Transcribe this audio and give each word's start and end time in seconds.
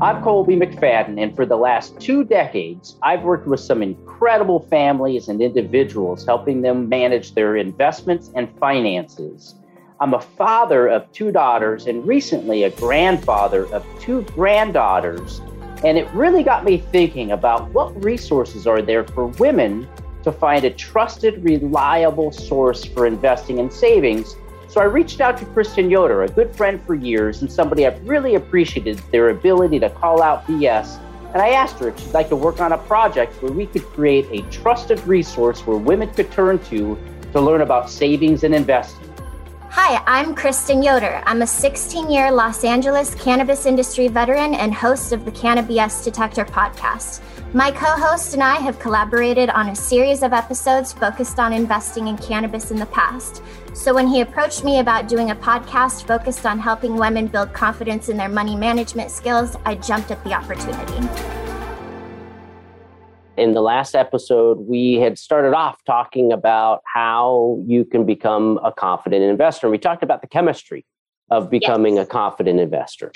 I'm 0.00 0.22
Colby 0.22 0.54
McFadden, 0.54 1.20
and 1.20 1.34
for 1.34 1.44
the 1.44 1.56
last 1.56 1.98
two 1.98 2.22
decades, 2.22 2.96
I've 3.02 3.24
worked 3.24 3.48
with 3.48 3.58
some 3.58 3.82
incredible 3.82 4.60
families 4.70 5.26
and 5.26 5.42
individuals, 5.42 6.24
helping 6.24 6.62
them 6.62 6.88
manage 6.88 7.34
their 7.34 7.56
investments 7.56 8.30
and 8.36 8.48
finances. 8.60 9.56
I'm 9.98 10.14
a 10.14 10.20
father 10.20 10.86
of 10.86 11.10
two 11.10 11.32
daughters 11.32 11.88
and 11.88 12.06
recently 12.06 12.62
a 12.62 12.70
grandfather 12.70 13.66
of 13.74 13.84
two 13.98 14.22
granddaughters. 14.36 15.40
And 15.82 15.98
it 15.98 16.08
really 16.14 16.44
got 16.44 16.64
me 16.64 16.78
thinking 16.78 17.32
about 17.32 17.68
what 17.70 18.04
resources 18.04 18.68
are 18.68 18.80
there 18.80 19.02
for 19.02 19.26
women 19.26 19.88
to 20.22 20.30
find 20.30 20.64
a 20.64 20.70
trusted, 20.70 21.42
reliable 21.42 22.30
source 22.30 22.84
for 22.84 23.04
investing 23.04 23.58
and 23.58 23.72
savings 23.72 24.36
so 24.68 24.82
I 24.82 24.84
reached 24.84 25.22
out 25.22 25.38
to 25.38 25.46
Kristen 25.46 25.90
Yoder, 25.90 26.24
a 26.24 26.28
good 26.28 26.54
friend 26.54 26.80
for 26.84 26.94
years 26.94 27.40
and 27.40 27.50
somebody 27.50 27.86
I've 27.86 28.06
really 28.06 28.34
appreciated 28.34 28.98
their 29.10 29.30
ability 29.30 29.80
to 29.80 29.88
call 29.88 30.22
out 30.22 30.46
BS. 30.46 31.00
And 31.32 31.40
I 31.40 31.50
asked 31.50 31.78
her 31.78 31.88
if 31.88 31.98
she'd 31.98 32.12
like 32.12 32.28
to 32.28 32.36
work 32.36 32.60
on 32.60 32.72
a 32.72 32.78
project 32.78 33.42
where 33.42 33.50
we 33.50 33.66
could 33.66 33.84
create 33.84 34.26
a 34.30 34.42
trusted 34.50 35.00
resource 35.06 35.66
where 35.66 35.78
women 35.78 36.12
could 36.12 36.30
turn 36.30 36.58
to 36.66 36.98
to 37.32 37.40
learn 37.40 37.62
about 37.62 37.88
savings 37.88 38.44
and 38.44 38.54
investing. 38.54 39.06
Hi, 39.70 40.02
I'm 40.06 40.34
Kristen 40.34 40.82
Yoder. 40.82 41.22
I'm 41.26 41.42
a 41.42 41.46
16 41.46 42.10
year 42.10 42.32
Los 42.32 42.64
Angeles 42.64 43.14
cannabis 43.14 43.66
industry 43.66 44.08
veteran 44.08 44.54
and 44.54 44.72
host 44.72 45.12
of 45.12 45.26
the 45.26 45.30
Cannabis 45.30 46.02
Detector 46.02 46.46
podcast. 46.46 47.20
My 47.52 47.70
co 47.70 47.86
host 47.86 48.32
and 48.32 48.42
I 48.42 48.56
have 48.56 48.78
collaborated 48.78 49.50
on 49.50 49.68
a 49.68 49.76
series 49.76 50.22
of 50.22 50.32
episodes 50.32 50.94
focused 50.94 51.38
on 51.38 51.52
investing 51.52 52.08
in 52.08 52.16
cannabis 52.16 52.70
in 52.70 52.78
the 52.78 52.86
past. 52.86 53.42
So, 53.74 53.94
when 53.94 54.08
he 54.08 54.22
approached 54.22 54.64
me 54.64 54.80
about 54.80 55.06
doing 55.06 55.30
a 55.30 55.36
podcast 55.36 56.06
focused 56.06 56.46
on 56.46 56.58
helping 56.58 56.96
women 56.96 57.26
build 57.26 57.52
confidence 57.52 58.08
in 58.08 58.16
their 58.16 58.30
money 58.30 58.56
management 58.56 59.10
skills, 59.10 59.54
I 59.66 59.74
jumped 59.74 60.10
at 60.10 60.24
the 60.24 60.32
opportunity. 60.32 61.47
In 63.38 63.54
the 63.54 63.60
last 63.60 63.94
episode, 63.94 64.58
we 64.58 64.94
had 64.94 65.18
started 65.18 65.54
off 65.54 65.82
talking 65.84 66.32
about 66.32 66.82
how 66.92 67.62
you 67.66 67.84
can 67.84 68.04
become 68.04 68.58
a 68.64 68.72
confident 68.72 69.22
investor. 69.22 69.70
We 69.70 69.78
talked 69.78 70.02
about 70.02 70.22
the 70.22 70.28
chemistry 70.28 70.84
of 71.30 71.48
becoming 71.50 71.96
yes. 71.96 72.06
a 72.06 72.10
confident 72.10 72.58
investor. 72.58 73.12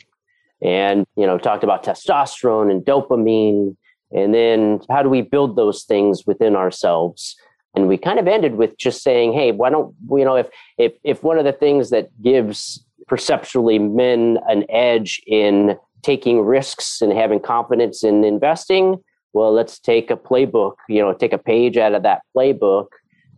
And, 0.63 1.05
you 1.17 1.27
know, 1.27 1.39
talked 1.39 1.65
about 1.65 1.85
testosterone 1.85 2.71
and 2.71 2.85
dopamine 2.85 3.77
and 4.13 4.35
then 4.35 4.81
how 4.91 5.03
do 5.03 5.09
we 5.09 5.23
build 5.23 5.57
those 5.57 5.85
things 5.85 6.27
within 6.27 6.55
ourselves? 6.55 7.37
And 7.75 7.89
we 7.89 7.97
kind 7.97 8.19
of 8.19 8.29
ended 8.29 8.57
with 8.57 8.77
just 8.77 9.03
saying, 9.03 9.33
hey, 9.33 9.53
why 9.53 9.71
don't 9.71 9.95
you 10.11 10.25
know 10.25 10.37
if 10.37 10.49
if 10.77 10.93
if 11.03 11.23
one 11.23 11.39
of 11.39 11.45
the 11.45 11.53
things 11.53 11.91
that 11.91 12.11
gives 12.23 12.85
perceptually 13.09 13.79
men 13.79 14.39
an 14.49 14.65
edge 14.71 15.23
in 15.27 15.79
taking 16.03 16.43
risks 16.43 17.01
and 17.01 17.13
having 17.13 17.41
confidence 17.41 18.05
in 18.05 18.25
investing, 18.25 19.03
well, 19.33 19.53
let's 19.53 19.79
take 19.79 20.11
a 20.11 20.17
playbook, 20.17 20.75
you 20.89 21.01
know, 21.01 21.13
take 21.13 21.33
a 21.33 21.39
page 21.39 21.77
out 21.77 21.95
of 21.95 22.03
that 22.03 22.23
playbook 22.37 22.89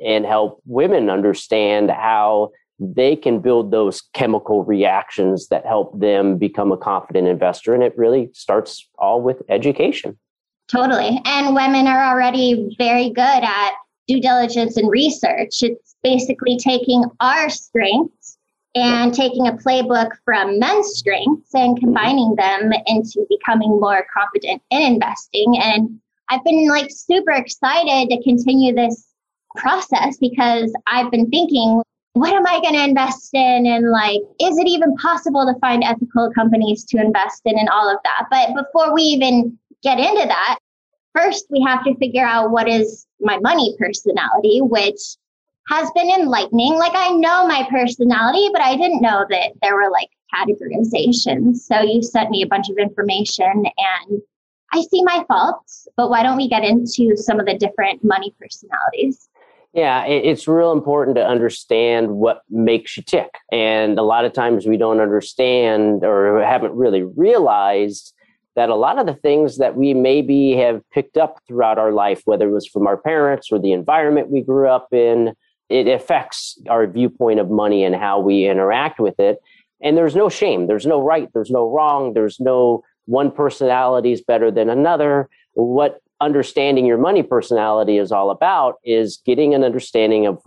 and 0.05 0.27
help 0.27 0.61
women 0.67 1.09
understand 1.09 1.91
how 1.91 2.51
they 2.81 3.15
can 3.15 3.39
build 3.39 3.71
those 3.71 4.03
chemical 4.13 4.65
reactions 4.65 5.49
that 5.49 5.65
help 5.65 5.99
them 5.99 6.37
become 6.37 6.73
a 6.73 6.77
confident 6.77 7.29
investor. 7.29 7.73
And 7.73 7.83
it 7.83 7.97
really 7.97 8.31
starts 8.33 8.89
all 8.99 9.21
with 9.21 9.43
education. 9.49 10.19
Totally. 10.69 11.21
And 11.25 11.55
women 11.55 11.87
are 11.87 12.05
already 12.05 12.75
very 12.79 13.11
good 13.11 13.21
at 13.21 13.73
due 14.09 14.21
diligence 14.21 14.77
and 14.77 14.91
research. 14.91 15.63
It's 15.63 15.95
basically 16.03 16.59
taking 16.59 17.05
our 17.21 17.49
strengths 17.49 18.34
and 18.75 19.15
taking 19.15 19.47
a 19.47 19.53
playbook 19.53 20.11
from 20.25 20.59
men's 20.59 20.97
strengths 20.97 21.55
and 21.55 21.79
combining 21.79 22.35
them 22.37 22.73
into 22.87 23.25
becoming 23.29 23.79
more 23.81 24.05
confident 24.13 24.63
in 24.71 24.83
investing. 24.83 25.57
And 25.63 26.01
I've 26.29 26.45
been 26.45 26.69
like 26.69 26.91
super 26.91 27.31
excited 27.31 28.09
to 28.11 28.23
continue 28.23 28.75
this 28.75 29.07
process 29.57 30.17
because 30.19 30.73
I've 30.87 31.11
been 31.11 31.31
thinking, 31.31 31.83
what 32.15 32.33
am 32.33 32.47
I 32.47 32.61
going 32.61 32.75
to 32.75 32.85
invest 32.85 33.31
in? 33.35 33.67
And 33.67 33.91
like, 33.91 34.21
is 34.41 34.59
it 34.59 34.67
even 34.67 34.97
possible 34.97 35.47
to 35.47 35.59
find 35.61 35.85
ethical 35.85 36.31
companies 36.35 36.85
to 36.87 36.99
invest 36.99 37.43
in 37.45 37.59
and 37.59 37.69
all 37.69 37.89
of 37.89 37.99
that? 38.05 38.27
But 38.31 38.65
before 38.65 38.93
we 38.93 39.03
even 39.03 39.59
get 39.83 39.99
into 39.99 40.27
that, 40.27 40.59
first 41.15 41.47
we 41.51 41.63
have 41.63 41.85
to 41.85 41.97
figure 41.97 42.25
out 42.25 42.51
what 42.51 42.69
is 42.69 43.07
my 43.21 43.39
money 43.39 43.77
personality, 43.79 44.61
which 44.61 45.17
has 45.69 45.91
been 45.93 46.11
enlightening. 46.11 46.75
Like 46.75 46.95
I 46.95 47.11
know 47.11 47.47
my 47.47 47.67
personality, 47.71 48.49
but 48.53 48.63
I 48.63 48.77
didn't 48.77 49.01
know 49.01 49.25
that 49.31 49.53
there 49.63 49.75
were 49.75 49.91
like 49.91 50.11
categorizations. 50.35 51.59
So 51.59 51.81
you 51.81 52.03
sent 52.03 52.31
me 52.31 52.43
a 52.43 52.47
bunch 52.47 52.69
of 52.69 52.77
information 52.79 53.65
and 53.79 54.23
I 54.73 54.83
see 54.91 55.03
my 55.05 55.25
faults, 55.29 55.87
but 55.97 56.11
why 56.11 56.23
don't 56.23 56.37
we 56.37 56.49
get 56.49 56.65
into 56.65 57.17
some 57.17 57.39
of 57.39 57.47
the 57.47 57.57
different 57.57 58.03
money 58.03 58.35
personalities? 58.41 59.29
Yeah, 59.73 60.05
it's 60.05 60.47
real 60.47 60.71
important 60.71 61.17
to 61.17 61.27
understand 61.27 62.11
what 62.11 62.43
makes 62.49 62.97
you 62.97 63.03
tick. 63.03 63.31
And 63.51 63.99
a 63.99 64.03
lot 64.03 64.25
of 64.25 64.33
times 64.33 64.67
we 64.67 64.77
don't 64.77 65.01
understand 65.01 66.05
or 66.05 66.45
haven't 66.45 66.75
really 66.75 67.03
realized 67.03 68.15
that 68.55 68.69
a 68.69 68.77
lot 68.77 68.99
of 68.99 69.07
the 69.07 69.15
things 69.15 69.59
that 69.59 69.75
we 69.75 69.95
maybe 69.95 70.53
have 70.53 70.81
picked 70.91 71.17
up 71.17 71.41
throughout 71.47 71.79
our 71.79 71.91
life, 71.91 72.23
whether 72.25 72.49
it 72.49 72.53
was 72.53 72.69
from 72.69 72.87
our 72.87 72.97
parents 72.97 73.51
or 73.51 73.59
the 73.59 73.73
environment 73.73 74.31
we 74.31 74.43
grew 74.43 74.69
up 74.69 74.93
in, 74.93 75.35
it 75.75 75.89
affects 75.89 76.57
our 76.69 76.87
viewpoint 76.87 77.41
of 77.41 77.51
money 77.51 77.83
and 77.83 77.97
how 77.97 78.21
we 78.21 78.47
interact 78.47 79.01
with 79.01 79.19
it. 79.19 79.43
And 79.83 79.97
there's 79.97 80.15
no 80.15 80.29
shame, 80.29 80.69
there's 80.69 80.87
no 80.87 81.03
right, 81.03 81.29
there's 81.35 81.51
no 81.51 81.69
wrong, 81.69 82.13
there's 82.15 82.39
no 82.39 82.85
one 83.07 83.33
personality 83.33 84.13
is 84.13 84.23
better 84.23 84.53
than 84.53 84.71
another. 84.71 85.29
What 85.55 86.01
understanding 86.21 86.87
your 86.87 86.97
money 86.97 87.25
personality 87.25 87.99
is 87.99 88.13
all 88.13 88.31
about 88.31 88.77
is 88.85 89.21
getting 89.27 89.53
an 89.53 89.65
understanding 89.65 90.27
of 90.27 90.41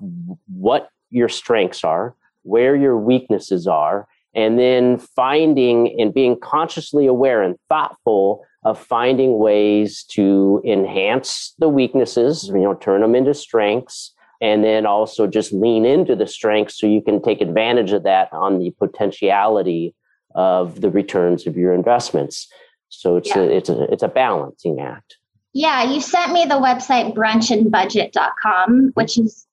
what 0.48 0.90
your 1.10 1.28
strengths 1.28 1.84
are, 1.84 2.16
where 2.44 2.78
your 2.78 2.98
weaknesses 2.98 3.68
are, 3.68 4.08
and 4.34 4.58
then 4.58 4.98
finding 4.98 6.00
and 6.00 6.14
being 6.14 6.40
consciously 6.40 7.06
aware 7.06 7.44
and 7.44 7.58
thoughtful 7.68 8.46
of 8.64 8.80
finding 8.80 9.40
ways 9.40 10.04
to 10.04 10.62
enhance 10.66 11.54
the 11.60 11.70
weaknesses, 11.70 12.48
you 12.48 12.62
know, 12.62 12.76
turn 12.76 13.02
them 13.02 13.14
into 13.14 13.34
strengths, 13.34 14.14
and 14.42 14.64
then 14.64 14.86
also 14.86 15.28
just 15.28 15.52
lean 15.52 15.86
into 15.86 16.16
the 16.16 16.28
strengths 16.28 16.80
so 16.80 16.88
you 16.88 17.02
can 17.02 17.22
take 17.22 17.42
advantage 17.42 17.92
of 17.92 18.04
that 18.04 18.32
on 18.32 18.60
the 18.60 18.72
potentiality 18.72 19.96
of 20.36 20.82
the 20.82 20.90
returns 20.90 21.48
of 21.48 21.58
your 21.58 21.74
investments. 21.74 22.48
So 22.90 23.18
it's 23.18 23.30
yeah. 23.30 23.40
a 23.40 23.44
it's 23.44 23.70
a 23.70 23.84
it's 23.92 24.04
a 24.04 24.08
balancing 24.08 24.80
act. 24.80 25.18
Yeah, 25.54 25.84
you 25.84 26.02
sent 26.02 26.34
me 26.34 26.46
the 26.46 26.56
website 26.56 27.16
brunchandbudget.com, 27.16 28.92
which 28.94 29.18
is 29.18 29.48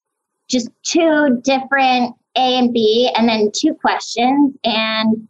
just 0.49 0.69
two 0.83 1.41
different 1.43 2.15
a 2.37 2.59
and 2.59 2.73
B, 2.73 3.11
and 3.17 3.29
then 3.29 3.51
two 3.55 3.75
questions. 3.75 4.55
And 4.65 5.29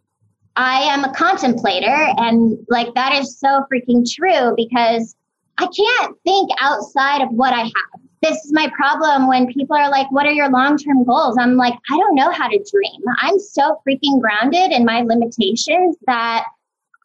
I 0.55 0.81
am 0.81 1.03
a 1.03 1.13
contemplator. 1.13 2.13
And 2.17 2.57
like 2.69 2.93
that 2.95 3.13
is 3.13 3.39
so 3.39 3.63
freaking 3.71 4.05
true 4.09 4.53
because 4.55 5.15
I 5.57 5.67
can't 5.67 6.17
think 6.23 6.49
outside 6.59 7.21
of 7.21 7.29
what 7.29 7.53
I 7.53 7.63
have. 7.63 8.01
This 8.21 8.43
is 8.45 8.53
my 8.53 8.71
problem 8.75 9.27
when 9.27 9.47
people 9.47 9.75
are 9.75 9.89
like, 9.89 10.11
What 10.11 10.25
are 10.25 10.31
your 10.31 10.49
long 10.49 10.77
term 10.77 11.03
goals? 11.03 11.37
I'm 11.39 11.55
like, 11.55 11.75
I 11.91 11.97
don't 11.97 12.15
know 12.15 12.31
how 12.31 12.47
to 12.47 12.65
dream. 12.71 13.01
I'm 13.21 13.39
so 13.39 13.79
freaking 13.87 14.21
grounded 14.21 14.71
in 14.71 14.85
my 14.85 15.01
limitations 15.01 15.97
that 16.07 16.45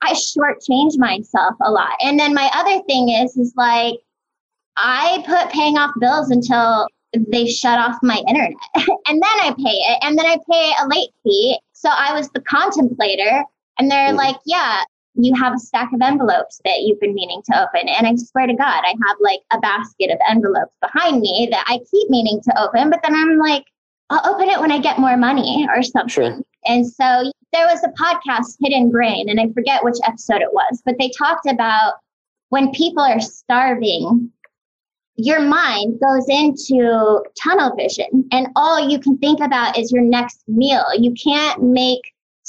I 0.03 0.15
shortchange 0.15 0.99
myself 0.99 1.55
a 1.63 1.71
lot. 1.71 1.97
And 2.01 2.19
then 2.19 2.35
my 2.35 2.51
other 2.55 2.83
thing 2.85 3.11
is, 3.11 3.37
is 3.37 3.53
like, 3.57 3.97
I 4.77 5.23
put 5.27 5.53
paying 5.53 5.77
off 5.77 5.93
bills 6.01 6.31
until 6.31 6.87
they 7.13 7.47
shut 7.47 7.79
off 7.79 7.97
my 8.03 8.23
internet 8.29 8.55
and 9.07 9.21
then 9.21 9.25
I 9.25 9.55
pay 9.59 9.71
it 9.71 9.99
and 10.03 10.19
then 10.19 10.27
I 10.27 10.39
pay 10.51 10.73
a 10.81 10.89
late 10.89 11.11
fee. 11.25 11.59
So 11.73 11.91
I 11.91 12.15
was 12.15 12.31
the 12.31 12.41
contemplator 12.43 13.45
and 13.79 13.91
they're 13.91 14.13
mm. 14.13 14.17
like, 14.17 14.37
yeah, 14.47 14.83
you 15.15 15.35
have 15.35 15.55
a 15.55 15.59
stack 15.59 15.93
of 15.93 16.01
envelopes 16.01 16.61
that 16.65 16.81
you've 16.81 17.01
been 17.01 17.15
meaning 17.15 17.43
to 17.47 17.63
open. 17.63 17.89
And 17.89 18.07
I 18.07 18.15
swear 18.17 18.47
to 18.47 18.55
God, 18.55 18.83
I 18.85 18.95
have 19.07 19.17
like 19.21 19.41
a 19.53 19.59
basket 19.59 20.11
of 20.11 20.19
envelopes 20.29 20.75
behind 20.81 21.21
me 21.21 21.49
that 21.51 21.65
I 21.67 21.79
keep 21.91 22.11
meaning 22.11 22.41
to 22.45 22.63
open, 22.63 22.91
but 22.91 23.01
then 23.03 23.15
I'm 23.15 23.39
like, 23.39 23.65
I'll 24.11 24.35
open 24.35 24.49
it 24.49 24.61
when 24.61 24.73
I 24.73 24.79
get 24.79 24.99
more 24.99 25.17
money 25.17 25.69
or 25.75 25.83
something. 25.83 26.09
Sure. 26.09 26.39
And 26.67 26.87
so 26.87 27.33
there 27.53 27.67
was 27.67 27.83
a 27.85 27.89
podcast, 27.91 28.57
Hidden 28.61 28.91
Brain, 28.91 29.29
and 29.29 29.41
I 29.41 29.53
forget 29.53 29.85
which 29.85 29.97
episode 30.07 30.43
it 30.43 30.53
was, 30.53 30.83
but 30.85 30.97
they 30.99 31.11
talked 31.17 31.47
about 31.47 31.95
when 32.51 32.73
people 32.73 33.03
are 33.03 33.21
starving, 33.21 34.31
your 35.17 35.41
mind 35.41 36.01
goes 36.01 36.27
into 36.29 37.23
tunnel 37.43 37.75
vision 37.77 38.27
and 38.33 38.49
all 38.57 38.89
you 38.89 38.99
can 38.99 39.19
think 39.19 39.41
about 39.41 39.79
is 39.79 39.93
your 39.93 40.03
next 40.03 40.43
meal. 40.49 40.85
You 40.99 41.15
can't 41.15 41.63
make 41.63 42.01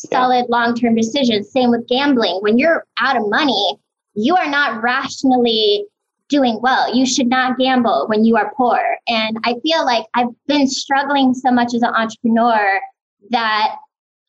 solid 0.09 0.45
long 0.49 0.75
term 0.75 0.95
decisions. 0.95 1.51
Same 1.51 1.69
with 1.69 1.87
gambling. 1.87 2.39
When 2.41 2.57
you're 2.57 2.85
out 2.99 3.17
of 3.17 3.23
money, 3.29 3.77
you 4.13 4.35
are 4.35 4.49
not 4.49 4.81
rationally 4.81 5.85
doing 6.29 6.59
well. 6.61 6.95
You 6.95 7.05
should 7.05 7.27
not 7.27 7.57
gamble 7.57 8.05
when 8.07 8.23
you 8.23 8.37
are 8.37 8.53
poor. 8.55 8.79
And 9.07 9.37
I 9.43 9.55
feel 9.61 9.85
like 9.85 10.05
I've 10.13 10.29
been 10.47 10.67
struggling 10.67 11.33
so 11.33 11.51
much 11.51 11.73
as 11.73 11.81
an 11.83 11.93
entrepreneur 11.93 12.79
that 13.29 13.75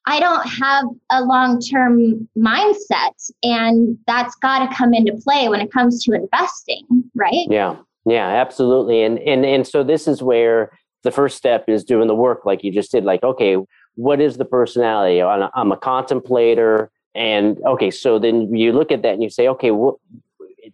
I 0.05 0.19
don't 0.19 0.45
have 0.47 0.85
a 1.11 1.23
long 1.23 1.61
term 1.61 2.29
mindset. 2.37 3.31
And 3.43 3.97
that's 4.07 4.35
got 4.37 4.69
to 4.69 4.75
come 4.75 4.95
into 4.95 5.13
play 5.23 5.49
when 5.49 5.61
it 5.61 5.73
comes 5.73 6.03
to 6.05 6.13
investing, 6.13 6.87
right? 7.15 7.47
Yeah. 7.49 7.77
Yeah, 8.05 8.27
absolutely. 8.27 9.05
And 9.05 9.19
and 9.21 9.47
and 9.47 9.67
so 9.67 9.85
this 9.85 10.09
is 10.09 10.23
where 10.23 10.73
the 11.05 11.11
first 11.11 11.37
step 11.37 11.69
is 11.69 11.85
doing 11.85 12.09
the 12.09 12.15
work 12.15 12.45
like 12.45 12.65
you 12.65 12.73
just 12.73 12.91
did. 12.91 13.05
Like, 13.05 13.23
okay, 13.23 13.57
what 13.95 14.21
is 14.21 14.37
the 14.37 14.45
personality? 14.45 15.23
I'm 15.23 15.73
a 15.73 15.77
contemplator. 15.77 16.91
And 17.15 17.59
okay, 17.67 17.91
so 17.91 18.19
then 18.19 18.55
you 18.55 18.73
look 18.73 18.91
at 18.91 19.03
that 19.03 19.15
and 19.15 19.23
you 19.23 19.31
say, 19.31 19.49
okay, 19.49 19.71
well, 19.71 20.01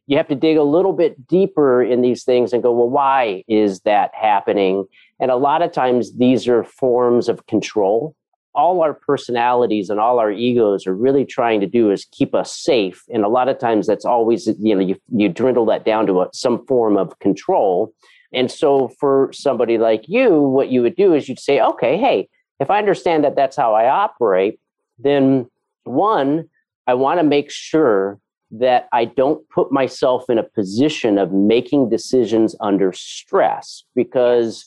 you 0.06 0.16
have 0.16 0.28
to 0.28 0.34
dig 0.34 0.56
a 0.56 0.62
little 0.62 0.92
bit 0.92 1.26
deeper 1.26 1.82
in 1.82 2.00
these 2.02 2.24
things 2.24 2.52
and 2.52 2.62
go, 2.62 2.72
well, 2.72 2.88
why 2.88 3.42
is 3.48 3.80
that 3.80 4.10
happening? 4.14 4.86
And 5.20 5.30
a 5.30 5.36
lot 5.36 5.62
of 5.62 5.72
times 5.72 6.16
these 6.16 6.46
are 6.46 6.62
forms 6.64 7.28
of 7.28 7.46
control. 7.46 8.14
All 8.54 8.82
our 8.82 8.94
personalities 8.94 9.90
and 9.90 10.00
all 10.00 10.18
our 10.18 10.30
egos 10.30 10.86
are 10.86 10.94
really 10.94 11.24
trying 11.24 11.60
to 11.60 11.66
do 11.66 11.90
is 11.90 12.06
keep 12.12 12.34
us 12.34 12.56
safe. 12.56 13.02
And 13.12 13.24
a 13.24 13.28
lot 13.28 13.48
of 13.48 13.58
times 13.58 13.86
that's 13.86 14.04
always, 14.04 14.46
you 14.58 14.74
know, 14.74 14.80
you, 14.80 14.96
you 15.14 15.28
dwindle 15.28 15.66
that 15.66 15.84
down 15.84 16.06
to 16.06 16.22
a, 16.22 16.28
some 16.32 16.64
form 16.66 16.96
of 16.96 17.18
control. 17.18 17.92
And 18.32 18.50
so 18.50 18.90
for 19.00 19.30
somebody 19.32 19.78
like 19.78 20.04
you, 20.06 20.40
what 20.40 20.70
you 20.70 20.82
would 20.82 20.96
do 20.96 21.14
is 21.14 21.28
you'd 21.28 21.40
say, 21.40 21.60
okay, 21.60 21.96
hey, 21.96 22.28
if 22.60 22.70
I 22.70 22.78
understand 22.78 23.24
that 23.24 23.36
that's 23.36 23.56
how 23.56 23.74
I 23.74 23.88
operate, 23.88 24.58
then 24.98 25.48
one, 25.84 26.48
I 26.86 26.94
want 26.94 27.20
to 27.20 27.24
make 27.24 27.50
sure 27.50 28.18
that 28.50 28.88
I 28.92 29.04
don't 29.04 29.46
put 29.50 29.70
myself 29.70 30.24
in 30.28 30.38
a 30.38 30.42
position 30.42 31.18
of 31.18 31.32
making 31.32 31.90
decisions 31.90 32.56
under 32.60 32.92
stress 32.92 33.84
because 33.94 34.64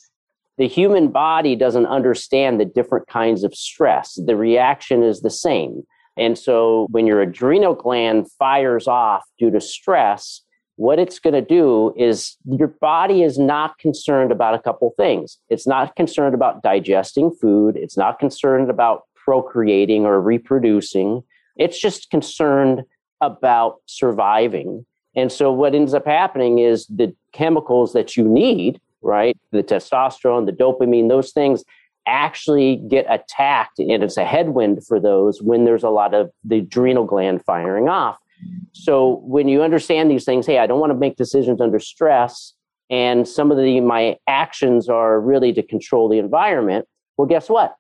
the 0.58 0.68
human 0.68 1.08
body 1.08 1.56
doesn't 1.56 1.88
understand 1.88 2.60
the 2.60 2.66
different 2.66 3.08
kinds 3.08 3.44
of 3.44 3.56
stress. 3.56 4.20
The 4.24 4.36
reaction 4.36 5.02
is 5.02 5.22
the 5.22 5.32
same. 5.32 5.84
And 6.18 6.38
so 6.38 6.88
when 6.92 7.08
your 7.08 7.22
adrenal 7.22 7.74
gland 7.74 8.32
fires 8.34 8.88
off 8.88 9.24
due 9.40 9.50
to 9.50 9.62
stress, 9.62 10.42
what 10.82 10.98
it's 10.98 11.20
going 11.20 11.36
to 11.36 11.42
do 11.42 11.94
is 11.96 12.38
your 12.44 12.68
body 12.68 13.22
is 13.22 13.38
not 13.38 13.78
concerned 13.78 14.32
about 14.32 14.56
a 14.56 14.60
couple 14.60 14.92
things. 14.98 15.38
It's 15.48 15.68
not 15.68 15.96
concerned 15.96 16.34
about 16.34 16.64
digesting 16.64 17.30
food, 17.30 17.78
it's 17.78 17.98
not 17.98 18.18
concerned 18.18 18.72
about 18.72 19.04
procreating 19.14 20.08
or 20.08 20.20
reproducing. 20.20 21.22
It's 21.56 21.80
just 21.80 22.10
concerned 22.10 22.82
about 23.22 23.76
surviving. 23.86 24.84
And 25.16 25.32
so 25.32 25.52
what 25.52 25.76
ends 25.76 25.94
up 25.94 26.08
happening 26.08 26.58
is 26.58 26.88
the 26.88 27.16
chemicals 27.32 27.94
that 27.94 28.18
you 28.18 28.28
need, 28.28 28.82
right? 29.04 29.38
The 29.52 29.62
testosterone, 29.62 30.48
the 30.48 30.52
dopamine, 30.52 31.10
those 31.10 31.32
things 31.32 31.64
actually 32.08 32.78
get 32.88 33.06
attacked 33.08 33.78
and 33.78 34.04
it's 34.04 34.18
a 34.18 34.26
headwind 34.26 34.84
for 34.88 35.00
those 35.00 35.44
when 35.44 35.66
there's 35.66 35.84
a 35.84 35.92
lot 35.92 36.16
of 36.16 36.32
the 36.44 36.58
adrenal 36.58 37.06
gland 37.06 37.46
firing 37.46 37.88
off. 37.88 38.18
So 38.74 39.22
when 39.24 39.48
you 39.48 39.62
understand 39.62 40.10
these 40.10 40.26
things, 40.26 40.46
hey, 40.46 40.60
I 40.60 40.68
don't 40.68 40.80
want 40.80 40.92
to 40.92 40.98
make 40.98 41.18
decisions 41.18 41.62
under 41.62 41.80
stress 41.80 42.54
and 42.90 43.28
some 43.28 43.52
of 43.52 43.58
the 43.58 43.80
my 43.80 44.18
actions 44.28 44.90
are 44.90 45.20
really 45.20 45.54
to 45.54 45.64
control 45.64 46.10
the 46.10 46.18
environment. 46.18 46.86
Well, 47.18 47.28
guess 47.28 47.50
what? 47.50 47.76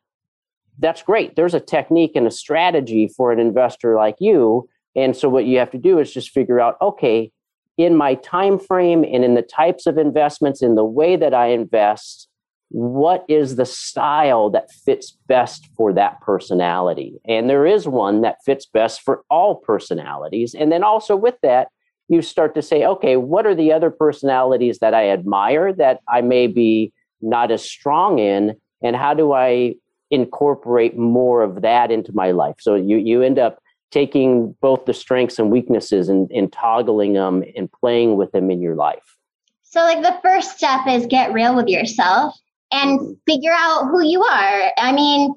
That's 0.80 1.04
great. 1.04 1.36
There's 1.36 1.54
a 1.54 1.60
technique 1.60 2.16
and 2.16 2.26
a 2.26 2.32
strategy 2.32 3.10
for 3.16 3.32
an 3.32 3.40
investor 3.40 3.96
like 3.96 4.16
you 4.20 4.70
and 4.96 5.16
so 5.16 5.30
what 5.30 5.46
you 5.46 5.58
have 5.60 5.72
to 5.72 5.78
do 5.78 6.00
is 6.00 6.14
just 6.14 6.32
figure 6.32 6.60
out, 6.60 6.76
okay, 6.82 7.32
in 7.78 7.96
my 7.96 8.16
time 8.16 8.60
frame 8.60 9.04
and 9.04 9.24
in 9.24 9.36
the 9.36 9.42
types 9.42 9.88
of 9.88 9.98
investments, 9.98 10.62
in 10.62 10.76
the 10.76 10.86
way 10.86 11.16
that 11.16 11.34
I 11.34 11.48
invest, 11.48 12.28
what 12.72 13.26
is 13.28 13.58
the 13.58 13.66
style 13.66 14.50
that 14.50 14.72
fits 14.72 15.18
best 15.28 15.68
for 15.76 15.92
that 15.92 16.22
personality? 16.22 17.20
And 17.28 17.50
there 17.50 17.66
is 17.66 17.86
one 17.86 18.22
that 18.22 18.38
fits 18.46 18.66
best 18.66 19.02
for 19.02 19.24
all 19.30 19.56
personalities. 19.56 20.56
And 20.56 20.72
then 20.72 20.82
also 20.82 21.18
with 21.18 21.36
that, 21.44 21.68
you 22.08 22.22
start 22.22 22.56
to 22.56 22.62
say, 22.62 22.86
okay, 22.86 23.18
what 23.18 23.46
are 23.46 23.56
the 23.56 23.74
other 23.74 23.92
personalities 23.92 24.80
that 24.80 24.94
I 24.94 25.10
admire 25.10 25.74
that 25.74 26.00
I 26.08 26.22
may 26.22 26.48
be 26.48 26.94
not 27.22 27.52
as 27.52 27.62
strong 27.64 28.20
in? 28.20 28.56
And 28.82 28.96
how 28.96 29.14
do 29.14 29.34
I 29.34 29.76
incorporate 30.10 30.98
more 30.98 31.44
of 31.44 31.62
that 31.62 31.92
into 31.92 32.14
my 32.14 32.32
life? 32.32 32.56
So 32.60 32.76
you, 32.76 32.98
you 32.98 33.22
end 33.22 33.38
up 33.38 33.60
taking 33.92 34.56
both 34.62 34.86
the 34.86 34.94
strengths 34.94 35.40
and 35.40 35.52
weaknesses 35.52 36.08
and, 36.08 36.32
and 36.32 36.52
toggling 36.54 37.14
them 37.14 37.44
and 37.58 37.70
playing 37.70 38.16
with 38.16 38.32
them 38.32 38.50
in 38.50 38.62
your 38.62 38.76
life? 38.76 39.18
So, 39.64 39.82
like, 39.82 40.02
the 40.02 40.20
first 40.22 40.58
step 40.58 40.82
is 40.88 41.06
get 41.06 41.32
real 41.32 41.56
with 41.56 41.68
yourself 41.68 42.38
and 42.72 43.00
mm-hmm. 43.00 43.12
figure 43.28 43.54
out 43.56 43.86
who 43.86 44.04
you 44.04 44.24
are. 44.24 44.72
I 44.78 44.92
mean, 44.92 45.36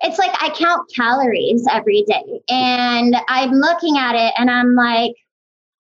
it's 0.00 0.18
like 0.18 0.32
I 0.42 0.50
count 0.50 0.90
calories 0.94 1.66
every 1.70 2.02
day 2.02 2.40
and 2.48 3.16
I'm 3.28 3.52
looking 3.52 3.98
at 3.98 4.14
it 4.14 4.34
and 4.36 4.50
I'm 4.50 4.74
like, 4.74 5.12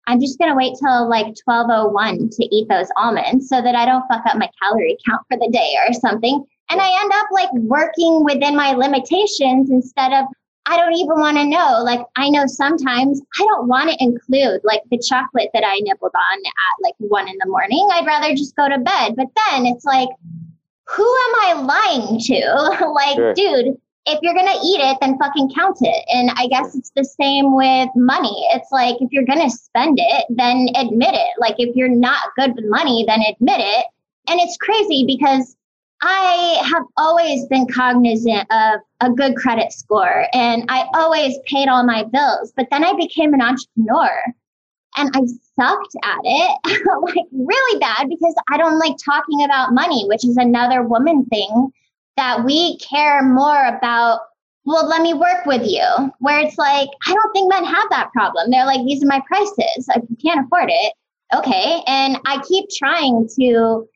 I'm 0.07 0.19
just 0.19 0.37
gonna 0.39 0.55
wait 0.55 0.75
till 0.79 1.09
like 1.09 1.33
1201 1.43 2.29
to 2.29 2.55
eat 2.55 2.67
those 2.69 2.87
almonds 2.97 3.49
so 3.49 3.61
that 3.61 3.75
I 3.75 3.85
don't 3.85 4.07
fuck 4.07 4.25
up 4.25 4.37
my 4.37 4.49
calorie 4.61 4.97
count 5.07 5.21
for 5.29 5.37
the 5.37 5.49
day 5.51 5.75
or 5.87 5.93
something. 5.93 6.45
And 6.69 6.79
I 6.79 7.01
end 7.01 7.11
up 7.13 7.27
like 7.31 7.51
working 7.53 8.23
within 8.23 8.55
my 8.55 8.73
limitations 8.73 9.69
instead 9.69 10.13
of 10.13 10.25
I 10.67 10.77
don't 10.77 10.93
even 10.93 11.19
want 11.19 11.37
to 11.37 11.45
know. 11.45 11.81
Like, 11.83 12.01
I 12.15 12.29
know 12.29 12.45
sometimes 12.45 13.19
I 13.39 13.45
don't 13.45 13.67
want 13.67 13.89
to 13.89 14.03
include 14.03 14.61
like 14.63 14.81
the 14.91 14.99
chocolate 14.99 15.49
that 15.53 15.63
I 15.65 15.79
nibbled 15.81 16.11
on 16.13 16.39
at 16.39 16.83
like 16.83 16.93
one 16.99 17.27
in 17.27 17.35
the 17.39 17.49
morning. 17.49 17.87
I'd 17.91 18.05
rather 18.05 18.35
just 18.35 18.55
go 18.55 18.69
to 18.69 18.77
bed. 18.77 19.15
But 19.15 19.27
then 19.49 19.65
it's 19.65 19.85
like, 19.85 20.09
who 20.95 21.03
am 21.03 21.35
I 21.35 21.53
lying 21.61 22.19
to? 22.19 22.91
like, 22.93 23.15
sure. 23.15 23.33
dude, 23.33 23.77
if 24.05 24.19
you're 24.21 24.33
going 24.33 24.47
to 24.47 24.59
eat 24.65 24.81
it, 24.81 24.97
then 24.99 25.17
fucking 25.19 25.51
count 25.55 25.77
it. 25.81 26.05
And 26.09 26.31
I 26.35 26.47
guess 26.47 26.75
it's 26.75 26.91
the 26.95 27.03
same 27.03 27.55
with 27.55 27.89
money. 27.95 28.45
It's 28.51 28.71
like, 28.71 28.97
if 28.99 29.11
you're 29.11 29.25
going 29.25 29.41
to 29.41 29.49
spend 29.49 29.99
it, 30.01 30.25
then 30.29 30.67
admit 30.75 31.13
it. 31.13 31.29
Like, 31.39 31.55
if 31.59 31.75
you're 31.75 31.87
not 31.87 32.21
good 32.37 32.55
with 32.55 32.65
money, 32.67 33.05
then 33.07 33.21
admit 33.21 33.59
it. 33.59 33.85
And 34.27 34.39
it's 34.39 34.57
crazy 34.57 35.05
because 35.05 35.55
I 36.01 36.61
have 36.63 36.83
always 36.97 37.45
been 37.45 37.67
cognizant 37.67 38.47
of 38.51 38.81
a 39.01 39.11
good 39.11 39.35
credit 39.35 39.71
score 39.71 40.25
and 40.33 40.65
I 40.67 40.87
always 40.95 41.37
paid 41.45 41.67
all 41.67 41.83
my 41.85 42.03
bills. 42.03 42.51
But 42.55 42.67
then 42.71 42.83
I 42.83 42.93
became 42.93 43.35
an 43.35 43.41
entrepreneur 43.41 44.23
and 44.97 45.09
I 45.15 45.21
sucked 45.59 45.95
at 46.03 46.19
it 46.23 46.59
like 47.15 47.25
really 47.31 47.79
bad 47.79 48.09
because 48.09 48.35
I 48.49 48.57
don't 48.57 48.79
like 48.79 48.95
talking 49.03 49.43
about 49.43 49.73
money, 49.73 50.05
which 50.07 50.25
is 50.25 50.37
another 50.37 50.83
woman 50.83 51.25
thing 51.25 51.71
that 52.17 52.43
we 52.43 52.77
care 52.77 53.23
more 53.23 53.65
about. 53.65 54.21
Well, 54.63 54.87
let 54.87 55.01
me 55.01 55.13
work 55.13 55.45
with 55.45 55.65
you. 55.65 55.83
Where 56.19 56.39
it's 56.39 56.57
like, 56.57 56.89
I 57.07 57.13
don't 57.13 57.31
think 57.33 57.51
men 57.51 57.65
have 57.65 57.89
that 57.89 58.11
problem. 58.11 58.51
They're 58.51 58.65
like, 58.65 58.85
these 58.85 59.03
are 59.03 59.07
my 59.07 59.21
prices. 59.27 59.87
If 59.95 60.03
you 60.09 60.17
can't 60.21 60.45
afford 60.45 60.69
it, 60.69 60.93
okay. 61.33 61.81
And 61.87 62.19
I 62.25 62.41
keep 62.47 62.65
trying 62.69 63.27
to 63.39 63.87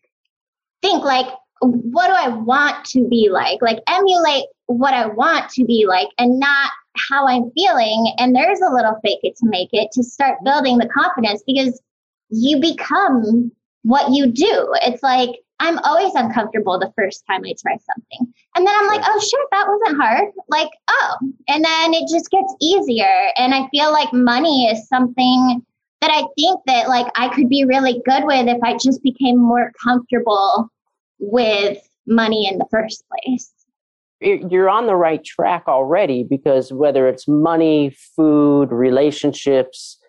think 0.82 1.04
like, 1.04 1.28
what 1.62 2.08
do 2.08 2.14
I 2.14 2.30
want 2.30 2.84
to 2.86 3.08
be 3.08 3.30
like? 3.32 3.62
Like 3.62 3.80
emulate 3.88 4.46
what 4.68 4.94
I 4.94 5.06
want 5.06 5.50
to 5.52 5.66
be 5.66 5.86
like 5.88 6.10
and 6.18 6.40
not 6.40 6.72
how 7.10 7.28
I'm 7.28 7.52
feeling. 7.52 8.14
And 8.18 8.36
there's 8.36 8.60
a 8.62 8.74
little 8.74 8.98
fake 9.04 9.20
it 9.24 9.36
to 9.38 9.48
make 9.48 9.70
it 9.72 9.92
to 9.94 10.04
start 10.04 10.38
building 10.44 10.78
the 10.78 10.90
confidence 10.90 11.44
because 11.46 11.82
you 12.30 12.60
become 12.60 13.52
what 13.84 14.12
you 14.12 14.28
do. 14.28 14.74
It's 14.82 15.04
like 15.04 15.32
I'm 15.60 15.80
always 15.80 16.14
uncomfortable 16.16 16.78
the 16.80 16.92
first 16.98 17.24
time 17.30 17.44
I 17.46 17.54
try 17.60 17.78
something. 17.78 18.34
And 18.56 18.68
then 18.68 18.76
I'm 18.78 18.88
like, 18.88 19.02
oh 19.06 19.20
shit, 19.20 19.48
that 19.52 19.68
wasn't 19.68 20.02
hard. 20.02 20.30
Like, 20.50 20.70
oh. 20.90 21.18
And 21.48 21.64
then 21.64 21.94
it 21.94 22.10
just 22.12 22.30
gets 22.30 22.54
easier. 22.62 23.30
And 23.38 23.54
I 23.54 23.68
feel 23.70 23.92
like 23.92 24.12
money 24.12 24.66
is 24.66 24.88
something 24.88 25.64
that 26.02 26.12
I 26.12 26.24
think 26.38 26.60
that 26.66 26.90
like 26.90 27.08
I 27.16 27.34
could 27.34 27.48
be 27.48 27.64
really 27.64 28.02
good 28.06 28.26
with 28.26 28.48
if 28.48 28.62
I 28.64 28.78
just 28.78 29.02
became 29.02 29.38
more 29.38 29.72
comfortable 29.82 30.70
with 31.20 31.78
money 32.06 32.48
in 32.48 32.58
the 32.58 32.68
first 32.70 33.04
place. 33.10 33.52
You're 34.26 34.70
on 34.70 34.88
the 34.88 34.96
right 34.96 35.24
track 35.24 35.66
already 35.68 36.24
because 36.24 36.74
whether 36.74 37.08
it's 37.08 37.28
money, 37.28 37.96
food, 38.16 38.72
relationships, 38.72 40.00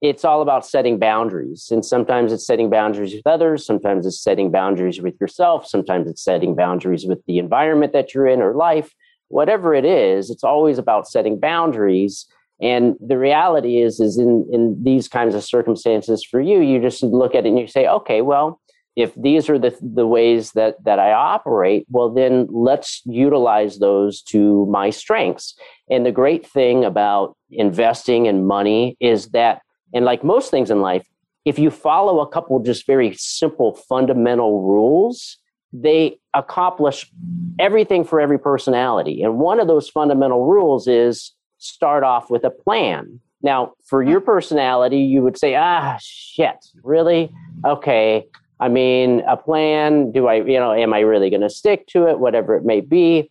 it's 0.00 0.24
all 0.24 0.42
about 0.42 0.64
setting 0.64 0.98
boundaries. 0.98 1.68
And 1.72 1.84
sometimes 1.84 2.32
it's 2.32 2.46
setting 2.46 2.70
boundaries 2.70 3.14
with 3.14 3.26
others, 3.26 3.66
sometimes 3.66 4.06
it's 4.06 4.22
setting 4.22 4.52
boundaries 4.52 5.00
with 5.00 5.14
yourself, 5.20 5.66
sometimes 5.66 6.08
it's 6.08 6.22
setting 6.22 6.54
boundaries 6.54 7.04
with 7.04 7.24
the 7.26 7.38
environment 7.38 7.92
that 7.94 8.14
you're 8.14 8.28
in 8.28 8.40
or 8.40 8.54
life. 8.54 8.92
Whatever 9.28 9.74
it 9.74 9.84
is, 9.84 10.30
it's 10.30 10.44
always 10.44 10.78
about 10.78 11.08
setting 11.08 11.40
boundaries. 11.40 12.26
And 12.60 12.94
the 13.04 13.18
reality 13.18 13.80
is, 13.80 13.98
is 13.98 14.18
in, 14.18 14.48
in 14.52 14.80
these 14.84 15.08
kinds 15.08 15.34
of 15.34 15.42
circumstances 15.42 16.22
for 16.22 16.40
you, 16.40 16.60
you 16.60 16.80
just 16.80 17.02
look 17.02 17.34
at 17.34 17.44
it 17.44 17.48
and 17.48 17.58
you 17.58 17.66
say, 17.66 17.88
okay, 17.88 18.20
well, 18.20 18.60
if 18.96 19.14
these 19.14 19.50
are 19.50 19.58
the, 19.58 19.76
the 19.80 20.06
ways 20.06 20.52
that, 20.52 20.82
that 20.84 20.98
I 20.98 21.12
operate, 21.12 21.84
well, 21.88 22.10
then 22.10 22.46
let's 22.50 23.02
utilize 23.04 23.78
those 23.78 24.22
to 24.22 24.66
my 24.66 24.90
strengths. 24.90 25.56
And 25.90 26.06
the 26.06 26.12
great 26.12 26.46
thing 26.46 26.84
about 26.84 27.36
investing 27.50 28.26
in 28.26 28.46
money 28.46 28.96
is 29.00 29.28
that, 29.28 29.62
and 29.92 30.04
like 30.04 30.22
most 30.22 30.50
things 30.50 30.70
in 30.70 30.80
life, 30.80 31.06
if 31.44 31.58
you 31.58 31.70
follow 31.70 32.20
a 32.20 32.28
couple 32.28 32.58
just 32.60 32.86
very 32.86 33.14
simple 33.14 33.74
fundamental 33.74 34.62
rules, 34.62 35.38
they 35.72 36.18
accomplish 36.32 37.10
everything 37.58 38.04
for 38.04 38.20
every 38.20 38.38
personality. 38.38 39.22
And 39.22 39.38
one 39.38 39.58
of 39.58 39.66
those 39.66 39.88
fundamental 39.88 40.46
rules 40.46 40.86
is 40.86 41.32
start 41.58 42.04
off 42.04 42.30
with 42.30 42.44
a 42.44 42.50
plan. 42.50 43.20
Now, 43.42 43.72
for 43.84 44.02
your 44.02 44.20
personality, 44.20 45.00
you 45.00 45.22
would 45.22 45.36
say, 45.36 45.56
ah, 45.56 45.98
shit, 46.00 46.64
really? 46.82 47.30
Okay. 47.66 48.26
I 48.60 48.68
mean, 48.68 49.20
a 49.28 49.36
plan, 49.36 50.12
do 50.12 50.28
I, 50.28 50.36
you 50.36 50.58
know, 50.58 50.72
am 50.72 50.94
I 50.94 51.00
really 51.00 51.30
going 51.30 51.42
to 51.42 51.50
stick 51.50 51.86
to 51.88 52.08
it, 52.08 52.20
whatever 52.20 52.56
it 52.56 52.64
may 52.64 52.80
be? 52.80 53.30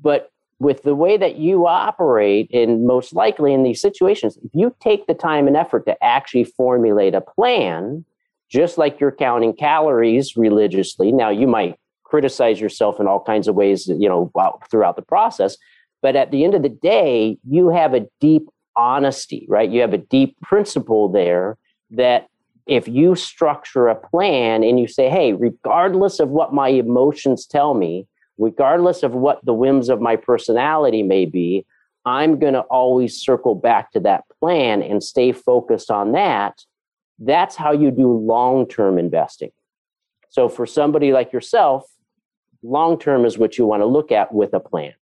But 0.00 0.30
with 0.58 0.82
the 0.82 0.94
way 0.94 1.16
that 1.16 1.36
you 1.36 1.66
operate, 1.66 2.50
and 2.52 2.86
most 2.86 3.12
likely 3.12 3.52
in 3.52 3.64
these 3.64 3.80
situations, 3.80 4.38
if 4.42 4.50
you 4.54 4.74
take 4.80 5.06
the 5.06 5.14
time 5.14 5.46
and 5.46 5.56
effort 5.56 5.86
to 5.86 6.04
actually 6.04 6.44
formulate 6.44 7.14
a 7.14 7.20
plan, 7.20 8.04
just 8.48 8.78
like 8.78 9.00
you're 9.00 9.12
counting 9.12 9.54
calories 9.54 10.36
religiously, 10.36 11.10
now 11.10 11.30
you 11.30 11.46
might 11.46 11.78
criticize 12.04 12.60
yourself 12.60 13.00
in 13.00 13.06
all 13.06 13.20
kinds 13.20 13.48
of 13.48 13.54
ways, 13.54 13.88
you 13.88 14.08
know, 14.08 14.30
throughout 14.70 14.96
the 14.96 15.02
process. 15.02 15.56
But 16.00 16.16
at 16.16 16.30
the 16.30 16.44
end 16.44 16.54
of 16.54 16.62
the 16.62 16.68
day, 16.68 17.38
you 17.48 17.70
have 17.70 17.94
a 17.94 18.06
deep 18.20 18.48
honesty, 18.76 19.46
right? 19.48 19.70
You 19.70 19.80
have 19.80 19.94
a 19.94 19.98
deep 19.98 20.40
principle 20.42 21.08
there 21.08 21.56
that 21.90 22.28
if 22.66 22.86
you 22.86 23.14
structure 23.14 23.88
a 23.88 23.94
plan 23.94 24.62
and 24.62 24.78
you 24.78 24.86
say, 24.86 25.08
hey, 25.08 25.32
regardless 25.32 26.20
of 26.20 26.28
what 26.28 26.54
my 26.54 26.68
emotions 26.68 27.46
tell 27.46 27.74
me, 27.74 28.06
regardless 28.38 29.02
of 29.02 29.12
what 29.12 29.44
the 29.44 29.52
whims 29.52 29.88
of 29.88 30.00
my 30.00 30.16
personality 30.16 31.02
may 31.02 31.26
be, 31.26 31.66
I'm 32.04 32.38
going 32.38 32.54
to 32.54 32.60
always 32.62 33.20
circle 33.20 33.54
back 33.54 33.92
to 33.92 34.00
that 34.00 34.24
plan 34.40 34.82
and 34.82 35.02
stay 35.02 35.32
focused 35.32 35.90
on 35.90 36.12
that. 36.12 36.60
That's 37.18 37.54
how 37.56 37.72
you 37.72 37.90
do 37.90 38.12
long 38.12 38.66
term 38.66 38.98
investing. 38.98 39.50
So, 40.30 40.48
for 40.48 40.66
somebody 40.66 41.12
like 41.12 41.32
yourself, 41.32 41.84
long 42.62 42.98
term 42.98 43.24
is 43.24 43.38
what 43.38 43.58
you 43.58 43.66
want 43.66 43.82
to 43.82 43.86
look 43.86 44.10
at 44.10 44.34
with 44.34 44.54
a 44.54 44.60
plan. 44.60 44.94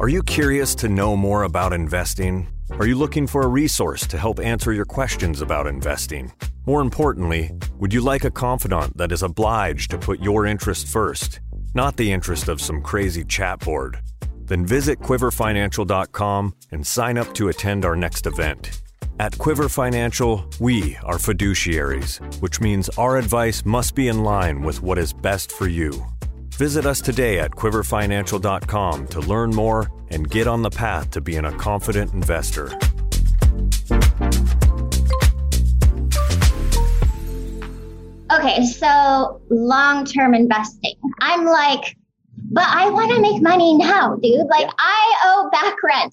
Are 0.00 0.08
you 0.08 0.22
curious 0.22 0.74
to 0.76 0.88
know 0.88 1.16
more 1.16 1.42
about 1.42 1.72
investing? 1.72 2.48
Are 2.72 2.86
you 2.86 2.94
looking 2.94 3.26
for 3.26 3.42
a 3.42 3.48
resource 3.48 4.06
to 4.06 4.18
help 4.18 4.38
answer 4.38 4.72
your 4.72 4.84
questions 4.84 5.40
about 5.40 5.66
investing? 5.66 6.32
More 6.66 6.80
importantly, 6.80 7.50
would 7.78 7.94
you 7.94 8.00
like 8.00 8.24
a 8.24 8.30
confidant 8.30 8.96
that 8.96 9.10
is 9.10 9.22
obliged 9.22 9.90
to 9.90 9.98
put 9.98 10.20
your 10.20 10.46
interest 10.46 10.86
first, 10.86 11.40
not 11.74 11.96
the 11.96 12.12
interest 12.12 12.46
of 12.48 12.60
some 12.60 12.82
crazy 12.82 13.24
chat 13.24 13.60
board? 13.60 13.98
Then 14.44 14.66
visit 14.66 15.00
quiverfinancial.com 15.00 16.54
and 16.70 16.86
sign 16.86 17.18
up 17.18 17.34
to 17.34 17.48
attend 17.48 17.84
our 17.84 17.96
next 17.96 18.26
event. 18.26 18.82
At 19.18 19.36
Quiver 19.38 19.68
Financial, 19.68 20.44
we 20.60 20.96
are 21.04 21.18
fiduciaries, 21.18 22.20
which 22.40 22.60
means 22.60 22.88
our 22.90 23.16
advice 23.16 23.64
must 23.64 23.94
be 23.94 24.08
in 24.08 24.22
line 24.22 24.62
with 24.62 24.82
what 24.82 24.98
is 24.98 25.12
best 25.12 25.50
for 25.50 25.66
you. 25.66 26.06
Visit 26.58 26.86
us 26.86 27.00
today 27.00 27.38
at 27.38 27.52
quiverfinancial.com 27.52 29.06
to 29.06 29.20
learn 29.20 29.50
more 29.50 29.88
and 30.10 30.28
get 30.28 30.48
on 30.48 30.62
the 30.62 30.70
path 30.70 31.08
to 31.12 31.20
being 31.20 31.44
a 31.44 31.52
confident 31.52 32.12
investor. 32.12 32.76
Okay, 38.32 38.64
so 38.64 39.40
long 39.50 40.04
term 40.04 40.34
investing. 40.34 40.96
I'm 41.20 41.44
like, 41.44 41.96
but 42.50 42.66
I 42.66 42.90
want 42.90 43.12
to 43.12 43.20
make 43.22 43.40
money 43.40 43.76
now, 43.76 44.16
dude. 44.16 44.48
Like, 44.48 44.68
I 44.80 45.14
owe 45.26 45.48
back 45.52 45.76
rent. 45.84 46.12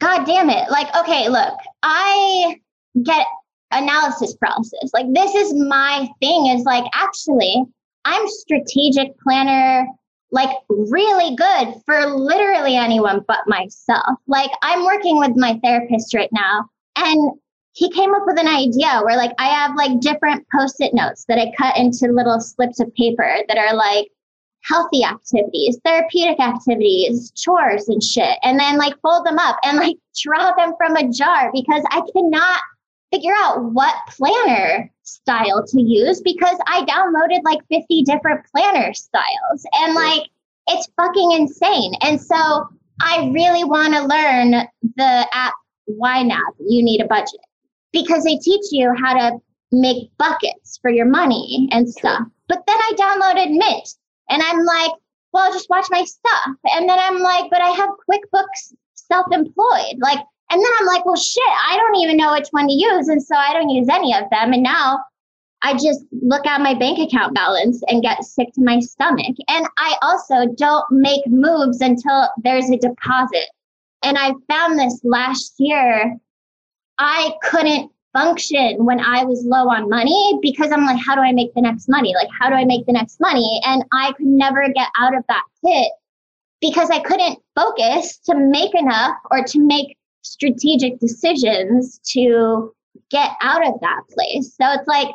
God 0.00 0.24
damn 0.24 0.50
it. 0.50 0.68
Like, 0.72 0.92
okay, 0.96 1.28
look, 1.28 1.54
I 1.84 2.56
get 3.04 3.28
analysis 3.70 4.34
paralysis. 4.34 4.90
Like, 4.92 5.06
this 5.14 5.36
is 5.36 5.54
my 5.54 6.08
thing, 6.20 6.46
is 6.48 6.64
like, 6.64 6.84
actually, 6.94 7.64
I'm 8.08 8.26
strategic 8.26 9.18
planner, 9.20 9.86
like 10.30 10.56
really 10.70 11.36
good 11.36 11.74
for 11.84 12.06
literally 12.06 12.74
anyone 12.74 13.22
but 13.28 13.46
myself. 13.46 14.18
Like 14.26 14.50
I'm 14.62 14.86
working 14.86 15.18
with 15.18 15.36
my 15.36 15.60
therapist 15.62 16.14
right 16.14 16.30
now 16.32 16.64
and 16.96 17.32
he 17.72 17.90
came 17.90 18.14
up 18.14 18.22
with 18.24 18.40
an 18.40 18.48
idea 18.48 19.02
where 19.04 19.18
like 19.18 19.32
I 19.38 19.48
have 19.48 19.76
like 19.76 20.00
different 20.00 20.46
post-it 20.58 20.94
notes 20.94 21.26
that 21.28 21.38
I 21.38 21.52
cut 21.56 21.76
into 21.76 22.10
little 22.10 22.40
slips 22.40 22.80
of 22.80 22.94
paper 22.94 23.40
that 23.46 23.58
are 23.58 23.74
like 23.74 24.08
healthy 24.64 25.04
activities, 25.04 25.78
therapeutic 25.84 26.40
activities, 26.40 27.30
chores 27.32 27.88
and 27.88 28.02
shit. 28.02 28.38
And 28.42 28.58
then 28.58 28.78
like 28.78 28.94
fold 29.02 29.26
them 29.26 29.38
up 29.38 29.58
and 29.64 29.76
like 29.76 29.96
draw 30.18 30.54
them 30.56 30.72
from 30.78 30.96
a 30.96 31.12
jar 31.12 31.50
because 31.52 31.84
I 31.90 32.00
cannot 32.12 32.60
figure 33.12 33.32
out 33.36 33.64
what 33.72 33.94
planner 34.08 34.90
style 35.02 35.64
to 35.66 35.80
use 35.80 36.20
because 36.20 36.58
I 36.66 36.84
downloaded 36.84 37.42
like 37.44 37.60
50 37.70 38.02
different 38.02 38.44
planner 38.54 38.92
styles 38.92 39.66
and 39.74 39.94
like 39.94 40.28
it's 40.68 40.88
fucking 40.96 41.32
insane. 41.32 41.94
And 42.02 42.20
so 42.20 42.68
I 43.00 43.30
really 43.32 43.64
want 43.64 43.94
to 43.94 44.00
learn 44.00 44.68
the 44.96 45.28
app 45.32 45.54
YNAB, 45.88 46.52
you 46.60 46.82
need 46.82 47.00
a 47.00 47.06
budget 47.06 47.40
because 47.92 48.24
they 48.24 48.36
teach 48.36 48.66
you 48.70 48.92
how 49.02 49.14
to 49.14 49.38
make 49.72 50.10
buckets 50.18 50.78
for 50.82 50.90
your 50.90 51.06
money 51.06 51.68
and 51.72 51.88
stuff. 51.88 52.22
But 52.48 52.62
then 52.66 52.76
I 52.76 52.92
downloaded 52.96 53.50
Mint 53.50 53.88
and 54.28 54.42
I'm 54.42 54.64
like, 54.64 54.92
well, 55.32 55.44
I'll 55.44 55.52
just 55.52 55.70
watch 55.70 55.86
my 55.90 56.04
stuff. 56.04 56.56
And 56.64 56.88
then 56.88 56.98
I'm 56.98 57.20
like, 57.20 57.50
but 57.50 57.60
I 57.60 57.70
have 57.70 57.90
QuickBooks 58.10 58.74
self 58.94 59.26
employed. 59.32 59.98
Like, 59.98 60.20
and 60.50 60.60
then 60.60 60.72
I'm 60.80 60.86
like, 60.86 61.04
well, 61.04 61.16
shit, 61.16 61.42
I 61.68 61.76
don't 61.76 61.96
even 61.96 62.16
know 62.16 62.32
which 62.32 62.48
one 62.50 62.68
to 62.68 62.72
use. 62.72 63.08
And 63.08 63.22
so 63.22 63.34
I 63.36 63.52
don't 63.52 63.68
use 63.68 63.88
any 63.90 64.14
of 64.14 64.24
them. 64.30 64.52
And 64.52 64.62
now 64.62 64.98
I 65.62 65.74
just 65.74 66.04
look 66.22 66.46
at 66.46 66.60
my 66.60 66.74
bank 66.74 66.98
account 66.98 67.34
balance 67.34 67.82
and 67.88 68.02
get 68.02 68.24
sick 68.24 68.48
to 68.54 68.62
my 68.62 68.80
stomach. 68.80 69.36
And 69.48 69.66
I 69.76 69.96
also 70.02 70.46
don't 70.56 70.84
make 70.90 71.26
moves 71.26 71.80
until 71.80 72.28
there's 72.42 72.70
a 72.70 72.78
deposit. 72.78 73.46
And 74.02 74.16
I 74.16 74.32
found 74.48 74.78
this 74.78 75.00
last 75.04 75.54
year. 75.58 76.16
I 77.00 77.32
couldn't 77.42 77.92
function 78.12 78.84
when 78.84 79.00
I 79.00 79.24
was 79.24 79.44
low 79.44 79.68
on 79.68 79.88
money 79.88 80.38
because 80.42 80.72
I'm 80.72 80.84
like, 80.84 81.00
how 81.04 81.14
do 81.14 81.20
I 81.20 81.32
make 81.32 81.54
the 81.54 81.60
next 81.60 81.88
money? 81.88 82.14
Like, 82.14 82.28
how 82.40 82.48
do 82.48 82.54
I 82.56 82.64
make 82.64 82.86
the 82.86 82.92
next 82.92 83.20
money? 83.20 83.60
And 83.64 83.84
I 83.92 84.12
could 84.14 84.26
never 84.26 84.66
get 84.74 84.88
out 84.98 85.16
of 85.16 85.24
that 85.28 85.44
pit 85.64 85.92
because 86.60 86.90
I 86.90 87.00
couldn't 87.00 87.38
focus 87.54 88.18
to 88.24 88.34
make 88.34 88.74
enough 88.74 89.16
or 89.30 89.44
to 89.44 89.60
make 89.60 89.97
strategic 90.28 90.98
decisions 91.00 92.00
to 92.12 92.72
get 93.10 93.30
out 93.40 93.66
of 93.66 93.74
that 93.80 94.02
place. 94.10 94.54
So 94.60 94.66
it's 94.72 94.86
like, 94.86 95.08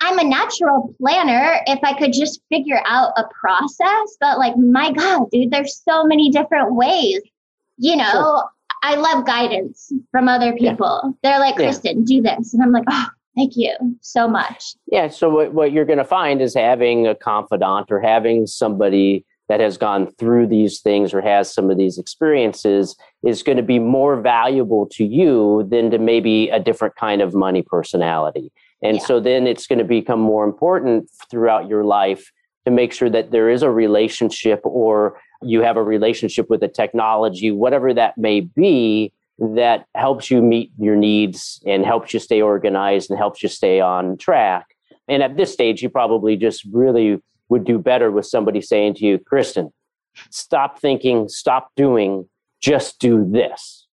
I'm 0.00 0.18
a 0.18 0.24
natural 0.24 0.94
planner 1.00 1.60
if 1.66 1.78
I 1.82 1.94
could 1.94 2.12
just 2.12 2.40
figure 2.50 2.82
out 2.86 3.12
a 3.16 3.24
process, 3.40 4.16
but 4.20 4.38
like, 4.38 4.56
my 4.56 4.92
God, 4.92 5.30
dude, 5.30 5.50
there's 5.50 5.80
so 5.88 6.04
many 6.04 6.30
different 6.30 6.74
ways. 6.74 7.20
You 7.78 7.96
know, 7.96 8.10
sure. 8.10 8.44
I 8.82 8.96
love 8.96 9.26
guidance 9.26 9.92
from 10.10 10.28
other 10.28 10.52
people. 10.54 11.00
Yeah. 11.04 11.10
They're 11.22 11.40
like, 11.40 11.56
Kristen, 11.56 11.98
yeah. 12.00 12.04
do 12.06 12.22
this. 12.22 12.54
And 12.54 12.62
I'm 12.62 12.72
like, 12.72 12.84
oh, 12.88 13.06
thank 13.36 13.52
you 13.56 13.74
so 14.00 14.28
much. 14.28 14.74
Yeah. 14.86 15.08
So, 15.08 15.28
what, 15.28 15.52
what 15.52 15.72
you're 15.72 15.84
going 15.84 15.98
to 15.98 16.04
find 16.04 16.40
is 16.40 16.54
having 16.54 17.06
a 17.06 17.14
confidant 17.14 17.90
or 17.90 18.00
having 18.00 18.46
somebody 18.46 19.24
that 19.48 19.60
has 19.60 19.78
gone 19.78 20.10
through 20.18 20.46
these 20.46 20.80
things 20.80 21.14
or 21.14 21.20
has 21.20 21.52
some 21.52 21.70
of 21.70 21.78
these 21.78 21.98
experiences 21.98 22.96
is 23.24 23.42
going 23.42 23.56
to 23.56 23.62
be 23.62 23.78
more 23.78 24.20
valuable 24.20 24.86
to 24.86 25.04
you 25.04 25.66
than 25.70 25.90
to 25.90 25.98
maybe 25.98 26.48
a 26.50 26.58
different 26.58 26.96
kind 26.96 27.22
of 27.22 27.34
money 27.34 27.62
personality. 27.62 28.52
And 28.82 28.96
yeah. 28.96 29.04
so 29.04 29.20
then 29.20 29.46
it's 29.46 29.66
going 29.66 29.78
to 29.78 29.84
become 29.84 30.20
more 30.20 30.44
important 30.44 31.10
throughout 31.30 31.68
your 31.68 31.84
life 31.84 32.32
to 32.64 32.70
make 32.70 32.92
sure 32.92 33.08
that 33.08 33.30
there 33.30 33.48
is 33.48 33.62
a 33.62 33.70
relationship 33.70 34.60
or 34.64 35.18
you 35.42 35.62
have 35.62 35.76
a 35.76 35.82
relationship 35.82 36.50
with 36.50 36.60
the 36.60 36.68
technology, 36.68 37.52
whatever 37.52 37.94
that 37.94 38.18
may 38.18 38.40
be, 38.40 39.12
that 39.38 39.86
helps 39.94 40.30
you 40.30 40.42
meet 40.42 40.72
your 40.78 40.96
needs 40.96 41.62
and 41.66 41.84
helps 41.84 42.12
you 42.12 42.18
stay 42.20 42.40
organized 42.40 43.10
and 43.10 43.18
helps 43.18 43.42
you 43.42 43.48
stay 43.48 43.80
on 43.80 44.16
track. 44.16 44.66
And 45.08 45.22
at 45.22 45.36
this 45.36 45.52
stage, 45.52 45.82
you 45.82 45.88
probably 45.88 46.36
just 46.36 46.64
really 46.72 47.22
would 47.48 47.64
do 47.64 47.78
better 47.78 48.10
with 48.10 48.26
somebody 48.26 48.60
saying 48.60 48.94
to 48.94 49.04
you, 49.04 49.18
Kristen, 49.18 49.72
stop 50.30 50.80
thinking, 50.80 51.28
stop 51.28 51.70
doing, 51.76 52.28
just 52.60 52.98
do 52.98 53.28
this. 53.30 53.86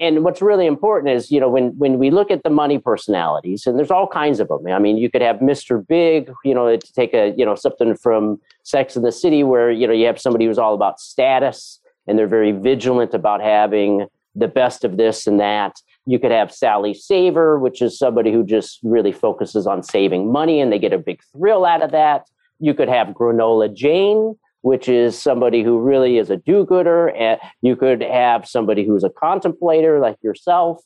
And 0.00 0.24
what's 0.24 0.42
really 0.42 0.66
important 0.66 1.14
is, 1.14 1.30
you 1.30 1.38
know, 1.38 1.48
when 1.48 1.78
when 1.78 1.98
we 1.98 2.10
look 2.10 2.30
at 2.30 2.42
the 2.42 2.50
money 2.50 2.78
personalities, 2.78 3.66
and 3.66 3.78
there's 3.78 3.90
all 3.90 4.08
kinds 4.08 4.40
of 4.40 4.48
them. 4.48 4.66
I 4.66 4.80
mean, 4.80 4.96
you 4.96 5.08
could 5.08 5.22
have 5.22 5.36
Mr. 5.36 5.86
Big, 5.86 6.32
you 6.44 6.54
know, 6.54 6.76
to 6.76 6.92
take 6.92 7.14
a, 7.14 7.32
you 7.36 7.44
know, 7.44 7.54
something 7.54 7.94
from 7.94 8.40
Sex 8.64 8.96
in 8.96 9.02
the 9.02 9.12
City, 9.12 9.44
where 9.44 9.70
you 9.70 9.86
know 9.86 9.92
you 9.92 10.06
have 10.06 10.20
somebody 10.20 10.46
who's 10.46 10.58
all 10.58 10.74
about 10.74 10.98
status, 10.98 11.78
and 12.08 12.18
they're 12.18 12.26
very 12.26 12.50
vigilant 12.50 13.14
about 13.14 13.40
having 13.40 14.06
the 14.34 14.48
best 14.48 14.82
of 14.82 14.96
this 14.96 15.26
and 15.26 15.38
that. 15.38 15.76
You 16.04 16.18
could 16.18 16.32
have 16.32 16.52
Sally 16.52 16.94
Saver, 16.94 17.60
which 17.60 17.80
is 17.80 17.96
somebody 17.96 18.32
who 18.32 18.44
just 18.44 18.80
really 18.82 19.12
focuses 19.12 19.68
on 19.68 19.84
saving 19.84 20.32
money, 20.32 20.60
and 20.60 20.72
they 20.72 20.80
get 20.80 20.92
a 20.92 20.98
big 20.98 21.22
thrill 21.32 21.64
out 21.64 21.82
of 21.82 21.92
that. 21.92 22.28
You 22.62 22.74
could 22.74 22.88
have 22.88 23.08
Granola 23.08 23.74
Jane, 23.74 24.38
which 24.60 24.88
is 24.88 25.20
somebody 25.20 25.64
who 25.64 25.80
really 25.80 26.16
is 26.16 26.30
a 26.30 26.36
do-gooder. 26.36 27.08
And 27.08 27.40
you 27.60 27.74
could 27.74 28.00
have 28.00 28.46
somebody 28.46 28.86
who's 28.86 29.02
a 29.02 29.10
contemplator 29.10 29.98
like 29.98 30.16
yourself. 30.22 30.80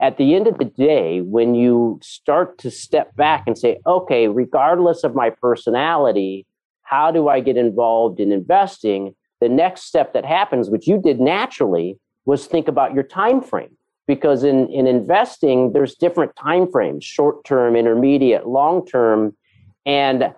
at 0.00 0.16
the 0.16 0.34
end 0.34 0.46
of 0.46 0.58
the 0.58 0.64
day, 0.64 1.20
when 1.20 1.54
you 1.54 2.00
start 2.02 2.56
to 2.58 2.70
step 2.70 3.14
back 3.16 3.44
and 3.46 3.56
say, 3.56 3.78
okay, 3.86 4.28
regardless 4.28 5.04
of 5.04 5.14
my 5.14 5.28
personality, 5.28 6.46
how 6.82 7.10
do 7.10 7.28
I 7.28 7.40
get 7.40 7.58
involved 7.58 8.18
in 8.18 8.32
investing? 8.32 9.14
The 9.40 9.48
next 9.48 9.82
step 9.82 10.14
that 10.14 10.24
happens, 10.24 10.70
which 10.70 10.86
you 10.86 11.00
did 11.00 11.20
naturally, 11.20 11.98
was 12.24 12.46
think 12.46 12.66
about 12.66 12.94
your 12.94 13.02
time 13.02 13.42
frame. 13.42 13.76
Because 14.06 14.42
in, 14.42 14.68
in 14.70 14.86
investing, 14.86 15.72
there's 15.72 15.94
different 15.94 16.34
time 16.34 16.70
frames, 16.70 17.04
short 17.04 17.44
term, 17.44 17.76
intermediate, 17.76 18.46
long 18.46 18.86
term. 18.86 19.36
And 19.84 20.34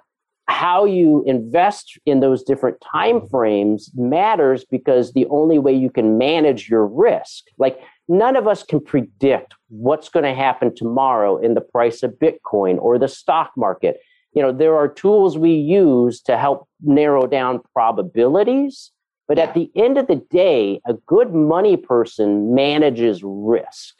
how 0.48 0.84
you 0.84 1.22
invest 1.26 1.98
in 2.04 2.20
those 2.20 2.42
different 2.42 2.76
time 2.80 3.16
mm-hmm. 3.16 3.28
frames 3.28 3.90
matters 3.94 4.64
because 4.64 5.12
the 5.12 5.26
only 5.26 5.58
way 5.58 5.72
you 5.72 5.90
can 5.90 6.18
manage 6.18 6.68
your 6.68 6.86
risk 6.86 7.44
like 7.58 7.78
none 8.08 8.36
of 8.36 8.46
us 8.46 8.62
can 8.62 8.80
predict 8.80 9.54
what's 9.68 10.08
going 10.08 10.24
to 10.24 10.34
happen 10.34 10.74
tomorrow 10.74 11.36
in 11.38 11.54
the 11.54 11.60
price 11.60 12.02
of 12.02 12.12
bitcoin 12.12 12.78
or 12.78 12.98
the 12.98 13.08
stock 13.08 13.52
market. 13.56 14.00
You 14.34 14.42
know 14.42 14.52
there 14.52 14.76
are 14.76 14.88
tools 14.88 15.38
we 15.38 15.52
use 15.52 16.20
to 16.22 16.36
help 16.36 16.68
narrow 16.80 17.26
down 17.26 17.60
probabilities 17.72 18.90
but 19.28 19.38
at 19.38 19.54
the 19.54 19.70
end 19.76 19.96
of 19.96 20.08
the 20.08 20.22
day 20.30 20.80
a 20.86 20.94
good 21.06 21.32
money 21.32 21.76
person 21.76 22.54
manages 22.54 23.22
risk. 23.24 23.94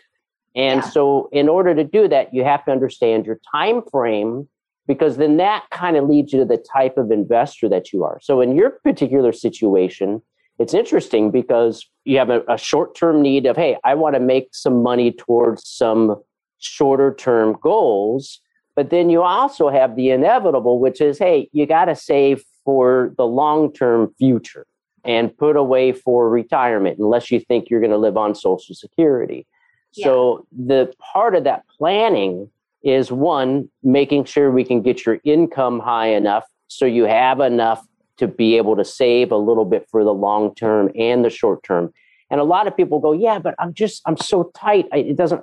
And 0.55 0.83
yeah. 0.83 0.89
so 0.91 1.29
in 1.33 1.49
order 1.49 1.75
to 1.75 1.85
do 1.85 2.09
that 2.09 2.35
you 2.35 2.45
have 2.45 2.65
to 2.65 2.73
understand 2.73 3.27
your 3.27 3.41
time 3.55 3.83
frame 3.91 4.49
because 4.87 5.17
then 5.17 5.37
that 5.37 5.65
kind 5.71 5.97
of 5.97 6.09
leads 6.09 6.33
you 6.33 6.41
to 6.41 6.45
the 6.45 6.57
type 6.57 6.99
of 6.99 7.11
investor 7.11 7.69
that 7.69 7.93
you 7.93 8.05
are. 8.05 8.19
So 8.23 8.41
in 8.41 8.57
your 8.57 8.71
particular 8.71 9.33
situation, 9.33 10.23
it's 10.59 10.75
interesting 10.75 11.31
because 11.31 11.89
you 12.05 12.19
have 12.19 12.31
a, 12.31 12.43
a 12.49 12.59
short 12.59 12.95
term 12.95 13.23
need 13.23 13.47
of, 13.47 13.57
hey, 13.57 13.77
I 13.85 13.95
want 13.95 14.15
to 14.15 14.21
make 14.21 14.49
some 14.53 14.83
money 14.83 15.13
towards 15.13 15.69
some 15.69 16.17
shorter 16.59 17.15
term 17.15 17.57
goals. 17.61 18.41
But 18.75 18.91
then 18.91 19.11
you 19.11 19.23
also 19.23 19.69
have 19.69 19.97
the 19.97 20.11
inevitable, 20.11 20.79
which 20.79 21.01
is, 21.01 21.19
hey, 21.19 21.49
you 21.53 21.67
got 21.67 21.87
to 21.87 21.97
save 21.97 22.43
for 22.65 23.13
the 23.17 23.27
long 23.27 23.73
term 23.73 24.15
future 24.19 24.67
and 25.05 25.37
put 25.37 25.57
away 25.57 25.93
for 25.93 26.29
retirement 26.29 26.99
unless 26.99 27.31
you 27.31 27.41
think 27.41 27.69
you're 27.69 27.81
going 27.81 27.91
to 27.91 27.99
live 27.99 28.17
on 28.17 28.35
Social 28.35 28.75
Security. 28.75 29.47
Yeah. 29.95 30.07
So 30.07 30.47
the 30.53 30.93
part 31.13 31.35
of 31.35 31.45
that 31.45 31.65
planning 31.69 32.51
is 32.85 33.13
one, 33.13 33.69
making 33.83 34.25
sure 34.25 34.51
we 34.51 34.65
can 34.65 34.83
get 34.83 35.07
your 35.07 35.19
income 35.25 35.81
high 35.81 36.09
enough 36.09 36.45
so 36.69 36.85
you 36.85 37.05
have 37.05 37.41
enough 37.41 37.87
to 38.19 38.29
be 38.29 38.57
able 38.57 38.77
to 38.77 38.85
save 38.85 39.33
a 39.33 39.37
little 39.37 39.65
bit 39.65 39.87
for 39.91 40.05
the 40.05 40.15
long 40.15 40.55
term 40.55 40.91
and 40.99 41.25
the 41.25 41.31
short 41.31 41.63
term. 41.63 41.93
And 42.31 42.41
a 42.41 42.45
lot 42.45 42.67
of 42.67 42.77
people 42.77 42.99
go, 42.99 43.13
yeah, 43.13 43.39
but 43.39 43.55
I'm 43.59 43.75
just, 43.75 44.01
I'm 44.07 44.17
so 44.17 44.51
tight. 44.57 44.87
I, 44.93 44.99
it 44.99 45.17
doesn't, 45.17 45.43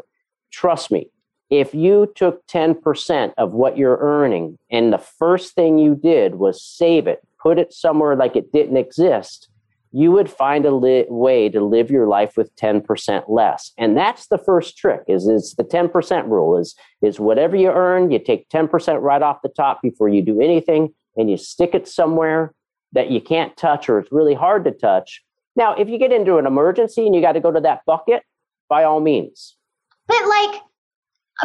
trust 0.52 0.92
me. 0.92 1.12
If 1.50 1.74
you 1.74 2.12
took 2.16 2.46
10% 2.48 3.34
of 3.38 3.54
what 3.54 3.78
you're 3.78 3.98
earning 3.98 4.58
and 4.72 4.94
the 4.94 4.98
first 4.98 5.56
thing 5.56 5.78
you 5.78 5.96
did 5.96 6.36
was 6.36 6.64
save 6.64 7.08
it, 7.08 7.22
put 7.42 7.58
it 7.58 7.74
somewhere 7.74 8.16
like 8.16 8.36
it 8.36 8.52
didn't 8.52 8.78
exist, 8.78 9.49
you 9.92 10.12
would 10.12 10.30
find 10.30 10.66
a 10.66 10.72
li- 10.72 11.06
way 11.10 11.50
to 11.50 11.62
live 11.62 11.90
your 11.90 12.08
life 12.08 12.38
with 12.38 12.56
10% 12.56 13.24
less. 13.28 13.72
And 13.78 13.98
that's 13.98 14.28
the 14.28 14.38
first 14.38 14.78
trick 14.78 15.02
is 15.08 15.28
is 15.28 15.56
the 15.58 15.64
10% 15.64 16.30
rule 16.30 16.58
is 16.58 16.76
is 17.02 17.20
whatever 17.20 17.56
you 17.56 17.70
earn 17.70 18.12
you 18.12 18.20
take 18.20 18.50
10% 18.50 19.02
right 19.02 19.22
off 19.22 19.42
the 19.42 19.50
top 19.50 19.82
before 19.82 20.10
you 20.10 20.22
do 20.22 20.42
anything 20.42 20.94
and 21.18 21.30
you 21.30 21.38
stick 21.38 21.74
it 21.74 21.88
somewhere 21.88 22.54
that 22.92 23.10
you 23.10 23.22
can't 23.22 23.56
touch 23.58 23.90
or 23.90 24.00
it's 24.00 24.12
really 24.12 24.36
hard 24.36 24.64
to 24.66 24.72
touch. 24.72 25.24
Now 25.56 25.74
if 25.76 25.90
you 25.90 25.98
get 25.98 26.12
into 26.12 26.38
an 26.38 26.46
emergency 26.46 27.06
and 27.06 27.16
you 27.16 27.22
got 27.22 27.34
to 27.34 27.42
go 27.42 27.52
to 27.52 27.62
that 27.62 27.82
bucket 27.86 28.24
by 28.68 28.84
all 28.84 29.00
means. 29.00 29.56
But 30.08 30.28
like 30.28 30.62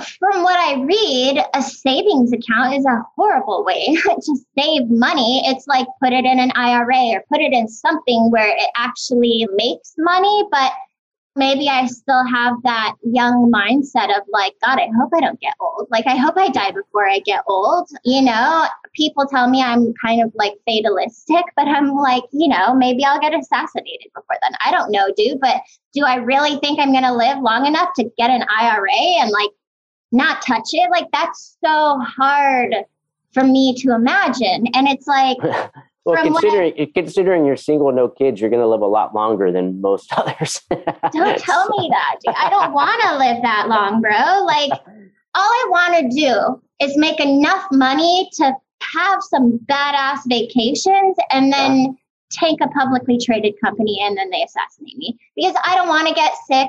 from 0.02 0.42
what 0.42 0.58
I 0.58 0.82
read, 0.82 1.44
a 1.54 1.62
savings 1.62 2.32
account 2.32 2.74
is 2.74 2.84
a 2.84 3.02
horrible 3.16 3.64
way 3.64 3.96
to 4.04 4.36
save 4.58 4.88
money. 4.88 5.42
It's 5.46 5.66
like 5.66 5.86
put 6.02 6.12
it 6.12 6.24
in 6.24 6.38
an 6.38 6.52
IRA 6.54 7.16
or 7.16 7.24
put 7.30 7.40
it 7.40 7.52
in 7.52 7.68
something 7.68 8.30
where 8.30 8.48
it 8.48 8.70
actually 8.76 9.46
makes 9.56 9.94
money, 9.98 10.44
but 10.50 10.72
maybe 11.36 11.68
I 11.68 11.86
still 11.86 12.24
have 12.26 12.54
that 12.62 12.94
young 13.02 13.50
mindset 13.52 14.16
of 14.16 14.22
like, 14.32 14.54
God, 14.64 14.78
I 14.78 14.88
hope 14.96 15.10
I 15.14 15.20
don't 15.20 15.40
get 15.40 15.54
old. 15.60 15.88
Like, 15.90 16.06
I 16.06 16.16
hope 16.16 16.34
I 16.36 16.48
die 16.48 16.70
before 16.70 17.08
I 17.08 17.18
get 17.20 17.42
old. 17.46 17.88
You 18.04 18.22
know, 18.22 18.66
people 18.94 19.26
tell 19.26 19.48
me 19.48 19.62
I'm 19.62 19.92
kind 19.94 20.22
of 20.22 20.32
like 20.34 20.54
fatalistic, 20.66 21.44
but 21.56 21.66
I'm 21.66 21.94
like, 21.94 22.24
you 22.32 22.48
know, 22.48 22.74
maybe 22.74 23.04
I'll 23.04 23.20
get 23.20 23.34
assassinated 23.34 24.10
before 24.14 24.36
then. 24.42 24.52
I 24.64 24.70
don't 24.70 24.92
know, 24.92 25.12
dude, 25.16 25.40
but 25.40 25.60
do 25.92 26.04
I 26.04 26.16
really 26.16 26.58
think 26.58 26.78
I'm 26.78 26.92
going 26.92 27.04
to 27.04 27.14
live 27.14 27.38
long 27.40 27.66
enough 27.66 27.90
to 27.96 28.10
get 28.16 28.30
an 28.30 28.44
IRA 28.58 29.20
and 29.20 29.30
like 29.30 29.50
not 30.14 30.40
touch 30.42 30.68
it 30.72 30.90
like 30.90 31.06
that's 31.12 31.56
so 31.62 31.98
hard 31.98 32.74
for 33.32 33.44
me 33.44 33.74
to 33.78 33.92
imagine. 33.92 34.66
And 34.74 34.86
it's 34.88 35.06
like 35.06 35.36
well 36.04 36.22
considering 36.22 36.72
I, 36.78 36.88
considering 36.94 37.44
you're 37.44 37.56
single 37.56 37.90
no 37.92 38.08
kids 38.08 38.40
you're 38.40 38.50
going 38.50 38.62
to 38.62 38.68
live 38.68 38.80
a 38.80 38.86
lot 38.86 39.14
longer 39.14 39.50
than 39.50 39.80
most 39.80 40.12
others. 40.16 40.62
Don't 40.70 41.38
tell 41.38 41.68
me 41.68 41.90
that 41.90 42.16
dude. 42.24 42.34
i 42.36 42.48
don't 42.48 42.72
want 42.72 43.02
to 43.02 43.18
live 43.18 43.42
that 43.42 43.68
long 43.68 44.00
bro. 44.00 44.44
Like 44.44 44.72
all 45.34 45.42
i 45.42 45.66
want 45.68 45.94
to 46.12 46.16
do 46.16 46.62
is 46.80 46.96
make 46.96 47.20
enough 47.20 47.66
money 47.72 48.30
to 48.34 48.52
have 48.94 49.22
some 49.22 49.58
badass 49.66 50.20
vacations 50.26 51.16
and 51.30 51.52
then 51.52 51.76
yeah. 51.76 51.90
take 52.30 52.60
a 52.60 52.68
publicly 52.68 53.18
traded 53.18 53.54
company 53.62 53.98
and 54.00 54.16
then 54.16 54.30
they 54.30 54.42
assassinate 54.42 54.96
me. 54.96 55.18
Because 55.34 55.56
i 55.64 55.74
don't 55.74 55.88
want 55.88 56.06
to 56.06 56.14
get 56.14 56.32
sick 56.46 56.68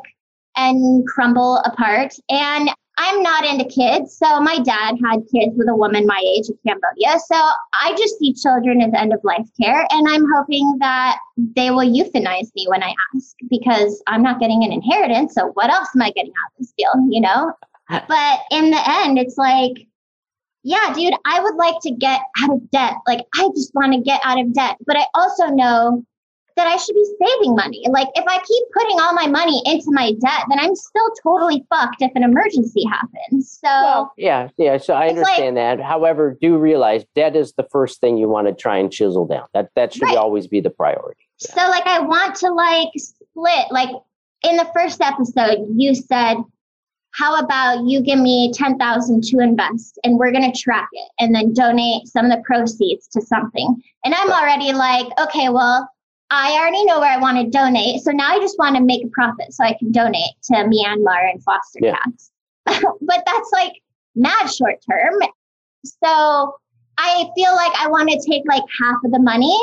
and 0.57 1.05
crumble 1.07 1.57
apart. 1.57 2.13
And 2.29 2.69
I'm 2.97 3.21
not 3.21 3.45
into 3.45 3.65
kids. 3.65 4.17
So 4.17 4.39
my 4.39 4.59
dad 4.59 4.95
had 5.03 5.19
kids 5.31 5.53
with 5.55 5.67
a 5.67 5.75
woman 5.75 6.05
my 6.05 6.21
age 6.25 6.45
in 6.47 6.57
Cambodia. 6.65 7.19
So 7.25 7.35
I 7.73 7.93
just 7.97 8.17
see 8.19 8.33
children 8.33 8.81
as 8.81 8.93
end 8.93 9.13
of 9.13 9.19
life 9.23 9.47
care. 9.61 9.85
And 9.89 10.07
I'm 10.07 10.25
hoping 10.33 10.77
that 10.79 11.17
they 11.55 11.71
will 11.71 11.87
euthanize 11.87 12.53
me 12.55 12.67
when 12.67 12.83
I 12.83 12.93
ask 13.13 13.35
because 13.49 14.01
I'm 14.07 14.23
not 14.23 14.39
getting 14.39 14.63
an 14.63 14.71
inheritance. 14.71 15.33
So 15.33 15.51
what 15.55 15.69
else 15.69 15.89
am 15.95 16.01
I 16.01 16.11
getting 16.11 16.31
out 16.31 16.51
of 16.51 16.57
this 16.59 16.73
deal? 16.77 16.93
You 17.09 17.21
know? 17.21 17.51
But 17.89 18.39
in 18.51 18.71
the 18.71 18.81
end, 19.03 19.19
it's 19.19 19.37
like, 19.37 19.87
yeah, 20.63 20.93
dude, 20.95 21.13
I 21.25 21.39
would 21.41 21.55
like 21.55 21.75
to 21.81 21.91
get 21.91 22.21
out 22.41 22.51
of 22.51 22.71
debt. 22.71 22.95
Like, 23.05 23.25
I 23.35 23.47
just 23.55 23.75
want 23.75 23.93
to 23.93 24.01
get 24.01 24.19
out 24.23 24.39
of 24.39 24.53
debt. 24.53 24.77
But 24.87 24.97
I 24.97 25.05
also 25.13 25.47
know 25.47 26.03
that 26.55 26.67
I 26.67 26.77
should 26.77 26.95
be 26.95 27.05
saving 27.21 27.55
money. 27.55 27.83
Like 27.89 28.07
if 28.15 28.25
I 28.27 28.37
keep 28.37 28.63
putting 28.73 28.99
all 28.99 29.13
my 29.13 29.27
money 29.27 29.61
into 29.65 29.87
my 29.87 30.13
debt, 30.13 30.45
then 30.49 30.59
I'm 30.59 30.75
still 30.75 31.09
totally 31.21 31.65
fucked 31.69 32.01
if 32.01 32.11
an 32.15 32.23
emergency 32.23 32.85
happens. 32.85 33.59
So 33.59 33.67
well, 33.67 34.13
yeah, 34.17 34.49
yeah. 34.57 34.77
So 34.77 34.93
I 34.93 35.09
understand 35.09 35.55
like, 35.55 35.77
that. 35.77 35.83
However, 35.83 36.37
do 36.39 36.57
realize 36.57 37.03
debt 37.15 37.35
is 37.35 37.53
the 37.53 37.67
first 37.71 37.99
thing 37.99 38.17
you 38.17 38.29
want 38.29 38.47
to 38.47 38.53
try 38.53 38.77
and 38.77 38.91
chisel 38.91 39.25
down. 39.25 39.47
That 39.53 39.69
that 39.75 39.93
should 39.93 40.03
right. 40.03 40.17
always 40.17 40.47
be 40.47 40.61
the 40.61 40.69
priority. 40.69 41.27
Yeah. 41.39 41.55
So 41.55 41.69
like 41.69 41.85
I 41.85 41.99
want 41.99 42.35
to 42.37 42.53
like 42.53 42.89
split. 42.97 43.71
Like 43.71 43.89
in 44.43 44.55
the 44.55 44.69
first 44.73 45.01
episode, 45.01 45.65
you 45.75 45.93
said, 45.93 46.37
"How 47.11 47.37
about 47.37 47.85
you 47.85 48.01
give 48.01 48.19
me 48.19 48.53
ten 48.53 48.77
thousand 48.77 49.23
to 49.25 49.39
invest, 49.39 49.99
and 50.05 50.17
we're 50.17 50.31
gonna 50.31 50.53
track 50.53 50.87
it, 50.93 51.11
and 51.19 51.35
then 51.35 51.53
donate 51.53 52.07
some 52.07 52.25
of 52.25 52.31
the 52.31 52.41
proceeds 52.45 53.07
to 53.09 53.21
something." 53.21 53.81
And 54.05 54.13
I'm 54.13 54.31
already 54.31 54.71
like, 54.71 55.07
okay, 55.19 55.49
well 55.49 55.89
I 56.29 56.53
already 56.53 56.83
know 56.85 56.99
where 56.99 57.11
I 57.11 57.17
want 57.17 57.37
to 57.37 57.49
donate. 57.49 58.01
So 58.01 58.11
now 58.11 58.31
I 58.31 58.39
just 58.39 58.57
want 58.57 58.75
to 58.75 58.81
make 58.81 59.03
a 59.03 59.09
profit 59.09 59.53
so 59.53 59.63
I 59.63 59.73
can 59.73 59.91
donate 59.91 60.33
to 60.45 60.53
Myanmar 60.53 61.29
and 61.31 61.41
foster 61.43 61.79
yeah. 61.81 61.95
cats. 61.97 62.31
but 62.65 63.23
that's 63.25 63.51
like 63.53 63.73
mad 64.15 64.47
short 64.47 64.79
term. 64.89 65.13
So 65.85 66.55
I 66.97 67.29
feel 67.35 67.53
like 67.55 67.73
I 67.77 67.87
want 67.87 68.09
to 68.09 68.19
take 68.27 68.43
like 68.47 68.63
half 68.79 68.97
of 69.05 69.11
the 69.11 69.19
money 69.19 69.57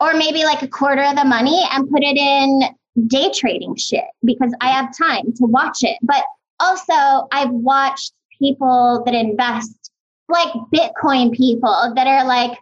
or 0.00 0.14
maybe 0.14 0.44
like 0.44 0.62
a 0.62 0.68
quarter 0.68 1.02
of 1.02 1.14
the 1.14 1.24
money 1.24 1.62
and 1.70 1.88
put 1.88 2.02
it 2.02 2.16
in 2.16 2.62
day 3.06 3.30
trading 3.34 3.76
shit 3.76 4.04
because 4.24 4.52
I 4.60 4.68
have 4.70 4.96
time 4.96 5.32
to 5.36 5.44
watch 5.44 5.78
it. 5.82 5.98
But 6.02 6.24
also, 6.58 7.28
I've 7.32 7.50
watched 7.50 8.12
people 8.38 9.02
that 9.04 9.14
invest 9.14 9.90
like 10.28 10.52
Bitcoin 10.72 11.32
people 11.32 11.92
that 11.94 12.06
are 12.06 12.24
like, 12.24 12.58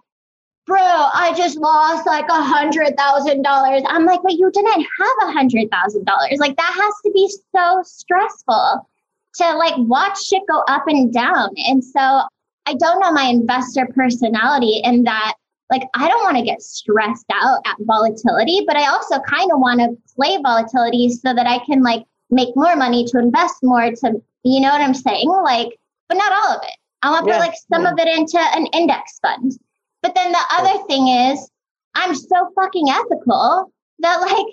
bro, 0.68 0.78
I 0.78 1.32
just 1.34 1.56
lost 1.56 2.06
like 2.06 2.26
a 2.28 2.42
hundred 2.42 2.96
thousand 2.96 3.42
dollars. 3.42 3.82
I'm 3.88 4.04
like, 4.04 4.20
but 4.22 4.34
you 4.34 4.50
didn't 4.52 4.86
have 5.00 5.28
a 5.28 5.32
hundred 5.32 5.70
thousand 5.70 6.04
dollars. 6.04 6.38
Like 6.38 6.56
that 6.56 6.72
has 6.72 6.94
to 7.04 7.10
be 7.12 7.28
so 7.56 7.82
stressful 7.82 8.88
to 9.36 9.56
like 9.56 9.74
watch 9.78 10.22
shit 10.22 10.42
go 10.48 10.62
up 10.68 10.84
and 10.86 11.12
down. 11.12 11.48
And 11.66 11.82
so 11.82 12.22
I 12.66 12.74
don't 12.74 13.00
know 13.00 13.10
my 13.10 13.24
investor 13.24 13.88
personality 13.94 14.82
in 14.84 15.04
that 15.04 15.34
like 15.70 15.82
I 15.94 16.06
don't 16.06 16.22
want 16.22 16.36
to 16.36 16.44
get 16.44 16.62
stressed 16.62 17.26
out 17.32 17.60
at 17.66 17.76
volatility, 17.80 18.62
but 18.66 18.76
I 18.76 18.88
also 18.88 19.18
kind 19.20 19.50
of 19.50 19.60
want 19.60 19.80
to 19.80 19.96
play 20.14 20.38
volatility 20.42 21.08
so 21.08 21.34
that 21.34 21.46
I 21.46 21.64
can 21.64 21.82
like 21.82 22.04
make 22.30 22.54
more 22.54 22.76
money 22.76 23.06
to 23.06 23.18
invest 23.18 23.56
more 23.62 23.90
to 23.90 24.22
you 24.44 24.60
know 24.60 24.70
what 24.70 24.82
I'm 24.82 24.94
saying? 24.94 25.28
Like, 25.28 25.78
but 26.08 26.16
not 26.16 26.32
all 26.32 26.56
of 26.56 26.62
it. 26.62 26.76
I 27.02 27.10
want 27.10 27.26
to 27.26 27.32
yeah, 27.32 27.38
put 27.38 27.46
like 27.46 27.54
some 27.72 27.82
yeah. 27.82 27.92
of 27.92 27.98
it 27.98 28.08
into 28.08 28.38
an 28.38 28.66
index 28.66 29.18
fund 29.20 29.58
but 30.08 30.14
then 30.14 30.32
the 30.32 30.44
other 30.52 30.82
thing 30.86 31.08
is, 31.08 31.50
I'm 31.94 32.14
so 32.14 32.50
fucking 32.54 32.88
ethical 32.88 33.70
that 33.98 34.16
like 34.22 34.46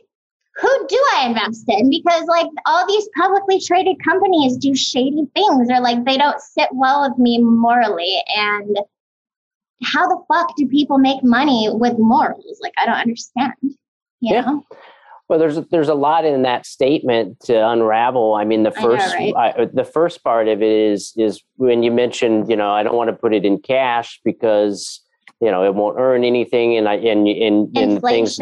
who 0.57 0.87
do 0.87 1.05
I 1.13 1.27
invest 1.27 1.63
in? 1.69 1.89
Because 1.89 2.25
like 2.25 2.47
all 2.65 2.85
these 2.87 3.07
publicly 3.17 3.59
traded 3.61 3.97
companies 4.03 4.57
do 4.57 4.75
shady 4.75 5.25
things 5.33 5.69
or 5.69 5.79
like 5.79 6.03
they 6.03 6.17
don't 6.17 6.39
sit 6.41 6.69
well 6.73 7.07
with 7.07 7.17
me 7.17 7.39
morally. 7.39 8.21
And 8.35 8.79
how 9.83 10.07
the 10.07 10.21
fuck 10.27 10.55
do 10.57 10.67
people 10.67 10.97
make 10.97 11.23
money 11.23 11.69
with 11.71 11.99
morals? 11.99 12.59
Like 12.61 12.73
I 12.77 12.85
don't 12.85 12.95
understand. 12.95 13.53
You 13.61 13.77
yeah. 14.19 14.41
Know? 14.41 14.65
Well, 15.29 15.39
there's 15.39 15.57
there's 15.71 15.89
a 15.89 15.95
lot 15.95 16.25
in 16.25 16.41
that 16.43 16.65
statement 16.65 17.39
to 17.45 17.69
unravel. 17.69 18.35
I 18.35 18.43
mean, 18.43 18.63
the 18.63 18.71
first 18.71 19.07
know, 19.13 19.31
right? 19.33 19.55
I, 19.57 19.65
the 19.65 19.85
first 19.85 20.23
part 20.23 20.47
of 20.47 20.61
it 20.61 20.71
is 20.71 21.13
is 21.15 21.41
when 21.55 21.81
you 21.81 21.91
mentioned, 21.91 22.49
you 22.49 22.55
know, 22.57 22.71
I 22.71 22.83
don't 22.83 22.95
want 22.95 23.09
to 23.09 23.15
put 23.15 23.33
it 23.33 23.45
in 23.45 23.59
cash 23.59 24.19
because 24.23 25.01
you 25.41 25.51
know 25.51 25.63
it 25.63 25.75
won't 25.75 25.97
earn 25.99 26.23
anything 26.23 26.77
and 26.77 26.87
I 26.87 26.95
and 26.95 27.27
in 27.27 27.71
in 27.75 28.01
things 28.01 28.37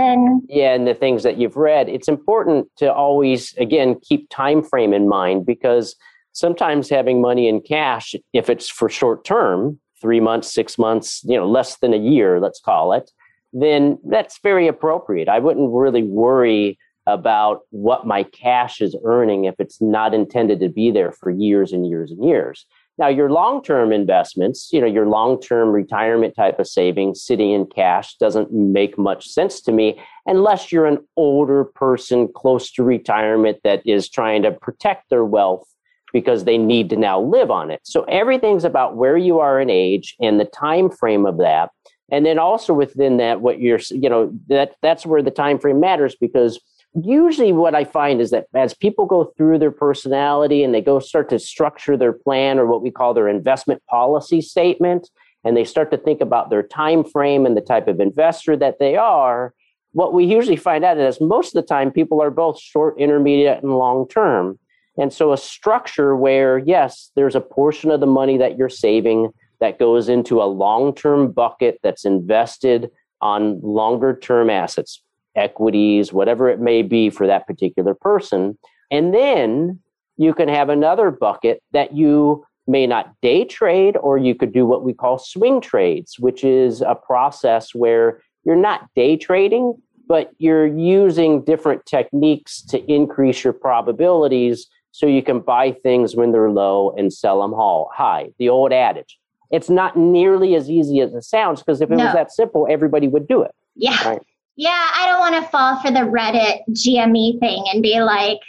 yeah 0.47 0.73
and 0.73 0.87
the 0.87 0.93
things 0.93 1.23
that 1.23 1.37
you've 1.37 1.57
read 1.57 1.89
it's 1.89 2.07
important 2.07 2.67
to 2.77 2.93
always 2.93 3.53
again 3.57 3.99
keep 4.01 4.29
time 4.29 4.63
frame 4.63 4.93
in 4.93 5.07
mind 5.07 5.45
because 5.45 5.95
sometimes 6.33 6.89
having 6.89 7.21
money 7.21 7.47
in 7.47 7.61
cash 7.61 8.15
if 8.33 8.49
it's 8.49 8.69
for 8.69 8.89
short 8.89 9.25
term 9.25 9.79
3 10.01 10.19
months 10.19 10.53
6 10.53 10.77
months 10.77 11.23
you 11.23 11.37
know 11.37 11.47
less 11.47 11.77
than 11.77 11.93
a 11.93 11.97
year 11.97 12.39
let's 12.39 12.59
call 12.59 12.93
it 12.93 13.11
then 13.53 13.99
that's 14.05 14.39
very 14.39 14.67
appropriate. 14.67 15.29
I 15.29 15.39
wouldn't 15.39 15.71
really 15.71 16.03
worry 16.03 16.77
about 17.05 17.61
what 17.69 18.07
my 18.07 18.23
cash 18.23 18.81
is 18.81 18.95
earning 19.03 19.45
if 19.45 19.55
it's 19.59 19.81
not 19.81 20.13
intended 20.13 20.59
to 20.61 20.69
be 20.69 20.89
there 20.89 21.11
for 21.11 21.29
years 21.29 21.71
and 21.71 21.87
years 21.87 22.11
and 22.11 22.25
years 22.25 22.65
now, 22.99 23.07
your 23.07 23.31
long 23.31 23.63
term 23.63 23.91
investments, 23.91 24.69
you 24.71 24.79
know, 24.79 24.87
your 24.87 25.07
long 25.07 25.41
term 25.41 25.69
retirement 25.69 26.35
type 26.35 26.59
of 26.59 26.67
savings 26.67 27.23
sitting 27.23 27.51
in 27.51 27.65
cash 27.65 28.15
doesn't 28.17 28.53
make 28.53 28.97
much 28.97 29.27
sense 29.27 29.61
to 29.61 29.71
me 29.71 29.99
unless 30.27 30.71
you're 30.71 30.85
an 30.85 30.99
older 31.17 31.63
person 31.63 32.27
close 32.33 32.71
to 32.73 32.83
retirement 32.83 33.57
that 33.63 33.81
is 33.85 34.09
trying 34.09 34.43
to 34.43 34.51
protect 34.51 35.09
their 35.09 35.25
wealth 35.25 35.67
because 36.13 36.43
they 36.43 36.59
need 36.59 36.91
to 36.91 36.95
now 36.95 37.19
live 37.19 37.49
on 37.49 37.71
it. 37.71 37.81
So 37.83 38.03
everything's 38.03 38.63
about 38.63 38.95
where 38.95 39.17
you 39.17 39.39
are 39.39 39.59
in 39.59 39.71
age 39.71 40.15
and 40.21 40.39
the 40.39 40.45
time 40.45 40.91
frame 40.91 41.25
of 41.25 41.39
that. 41.39 41.71
And 42.11 42.23
then 42.23 42.37
also 42.37 42.75
within 42.75 43.17
that 43.17 43.41
what 43.41 43.59
you're 43.59 43.79
you 43.89 44.09
know 44.09 44.31
that 44.49 44.75
that's 44.83 45.03
where 45.03 45.23
the 45.23 45.31
time 45.31 45.57
frame 45.57 45.79
matters 45.79 46.15
because 46.15 46.61
usually 46.95 47.51
what 47.51 47.75
I 47.75 47.83
find 47.83 48.21
is 48.21 48.31
that 48.31 48.45
as 48.53 48.73
people 48.73 49.05
go 49.05 49.33
through 49.37 49.59
their 49.59 49.71
personality 49.71 50.63
and 50.63 50.73
they 50.73 50.81
go 50.81 50.99
start 50.99 51.29
to 51.29 51.39
structure 51.39 51.97
their 51.97 52.13
plan 52.13 52.59
or 52.59 52.65
what 52.65 52.81
we 52.81 52.91
call 52.91 53.13
their 53.13 53.27
investment 53.27 53.81
policy 53.89 54.41
statement, 54.41 55.09
and 55.43 55.57
they 55.57 55.63
start 55.63 55.91
to 55.91 55.97
think 55.97 56.21
about 56.21 56.49
their 56.49 56.63
time 56.63 57.03
frame 57.03 57.45
and 57.45 57.57
the 57.57 57.61
type 57.61 57.87
of 57.87 57.99
investor 57.99 58.55
that 58.57 58.79
they 58.79 58.95
are, 58.95 59.53
what 59.93 60.13
we 60.13 60.25
usually 60.25 60.57
find 60.57 60.83
out 60.83 60.97
is 60.97 61.21
most 61.21 61.55
of 61.55 61.61
the 61.61 61.67
time 61.67 61.91
people 61.91 62.21
are 62.21 62.31
both 62.31 62.59
short, 62.59 62.99
intermediate, 62.99 63.63
and 63.63 63.77
long 63.77 64.07
term. 64.07 64.59
And 64.97 65.13
so 65.13 65.33
a 65.33 65.37
structure 65.37 66.15
where, 66.15 66.57
yes, 66.59 67.11
there's 67.15 67.35
a 67.35 67.41
portion 67.41 67.91
of 67.91 67.99
the 67.99 68.07
money 68.07 68.37
that 68.37 68.57
you're 68.57 68.69
saving 68.69 69.29
that 69.59 69.79
goes 69.79 70.09
into 70.09 70.41
a 70.41 70.45
long 70.45 70.93
term 70.93 71.31
bucket 71.31 71.79
that's 71.83 72.05
invested 72.05 72.89
on 73.21 73.61
longer 73.61 74.17
term 74.17 74.49
assets, 74.49 75.01
equities, 75.35 76.13
whatever 76.13 76.49
it 76.49 76.59
may 76.59 76.81
be 76.81 77.09
for 77.09 77.27
that 77.27 77.47
particular 77.47 77.93
person. 77.93 78.57
And 78.91 79.13
then 79.13 79.79
you 80.17 80.33
can 80.33 80.47
have 80.47 80.69
another 80.69 81.11
bucket 81.11 81.61
that 81.71 81.93
you 81.93 82.45
may 82.67 82.87
not 82.87 83.13
day 83.21 83.43
trade, 83.43 83.97
or 83.97 84.17
you 84.17 84.35
could 84.35 84.53
do 84.53 84.65
what 84.65 84.83
we 84.83 84.93
call 84.93 85.17
swing 85.17 85.59
trades, 85.59 86.17
which 86.19 86.43
is 86.43 86.81
a 86.81 86.95
process 86.95 87.75
where 87.75 88.21
you're 88.45 88.55
not 88.55 88.87
day 88.95 89.17
trading, 89.17 89.73
but 90.07 90.31
you're 90.37 90.67
using 90.67 91.43
different 91.43 91.85
techniques 91.85 92.61
to 92.61 92.79
increase 92.91 93.43
your 93.43 93.53
probabilities 93.53 94.67
so 94.91 95.07
you 95.07 95.23
can 95.23 95.39
buy 95.39 95.71
things 95.71 96.15
when 96.15 96.31
they're 96.31 96.51
low 96.51 96.93
and 96.97 97.11
sell 97.11 97.41
them 97.41 97.53
high. 97.53 98.29
The 98.37 98.49
old 98.49 98.71
adage. 98.71 99.17
It's 99.51 99.69
not 99.69 99.97
nearly 99.97 100.55
as 100.55 100.69
easy 100.69 100.99
as 100.99 101.13
it 101.13 101.23
sounds 101.23 101.61
because 101.61 101.81
if 101.81 101.91
it 101.91 101.95
no. 101.95 102.05
was 102.05 102.13
that 102.13 102.31
simple, 102.31 102.67
everybody 102.69 103.07
would 103.07 103.27
do 103.27 103.41
it. 103.41 103.51
Yeah. 103.75 104.07
Right? 104.07 104.21
Yeah, 104.55 104.89
I 104.95 105.07
don't 105.07 105.19
want 105.19 105.43
to 105.43 105.49
fall 105.49 105.79
for 105.81 105.89
the 105.89 106.01
Reddit 106.01 106.59
GME 106.69 107.39
thing 107.39 107.65
and 107.73 107.81
be 107.81 108.01
like, 108.01 108.39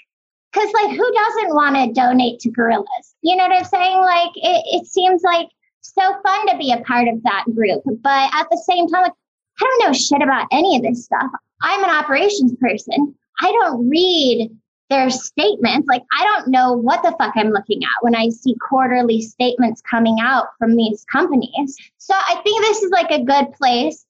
because 0.52 0.70
like 0.74 0.90
who 0.90 1.12
doesn't 1.12 1.54
want 1.54 1.76
to 1.76 1.92
donate 1.92 2.40
to 2.40 2.50
gorillas? 2.50 3.14
You 3.22 3.36
know 3.36 3.48
what 3.48 3.58
I'm 3.58 3.64
saying? 3.64 4.00
Like 4.00 4.30
it, 4.36 4.64
it 4.82 4.86
seems 4.86 5.22
like 5.22 5.48
so 5.80 6.02
fun 6.22 6.48
to 6.48 6.58
be 6.58 6.72
a 6.72 6.80
part 6.82 7.08
of 7.08 7.22
that 7.22 7.44
group, 7.54 7.82
but 8.02 8.34
at 8.34 8.46
the 8.50 8.62
same 8.68 8.88
time, 8.88 9.02
like 9.02 9.12
I 9.60 9.64
don't 9.64 9.86
know 9.86 9.92
shit 9.92 10.22
about 10.22 10.46
any 10.52 10.76
of 10.76 10.82
this 10.82 11.04
stuff. 11.04 11.30
I'm 11.62 11.84
an 11.84 11.90
operations 11.90 12.54
person. 12.60 13.14
I 13.40 13.52
don't 13.52 13.88
read 13.88 14.50
their 14.90 15.08
statements. 15.10 15.88
Like 15.88 16.02
I 16.12 16.24
don't 16.24 16.48
know 16.48 16.72
what 16.74 17.02
the 17.02 17.14
fuck 17.18 17.32
I'm 17.36 17.50
looking 17.50 17.82
at 17.82 18.02
when 18.02 18.14
I 18.14 18.28
see 18.28 18.54
quarterly 18.68 19.22
statements 19.22 19.82
coming 19.88 20.18
out 20.20 20.48
from 20.58 20.76
these 20.76 21.04
companies. 21.10 21.76
So 21.98 22.14
I 22.14 22.40
think 22.44 22.60
this 22.62 22.82
is 22.82 22.90
like 22.90 23.10
a 23.10 23.24
good 23.24 23.52
place 23.52 24.04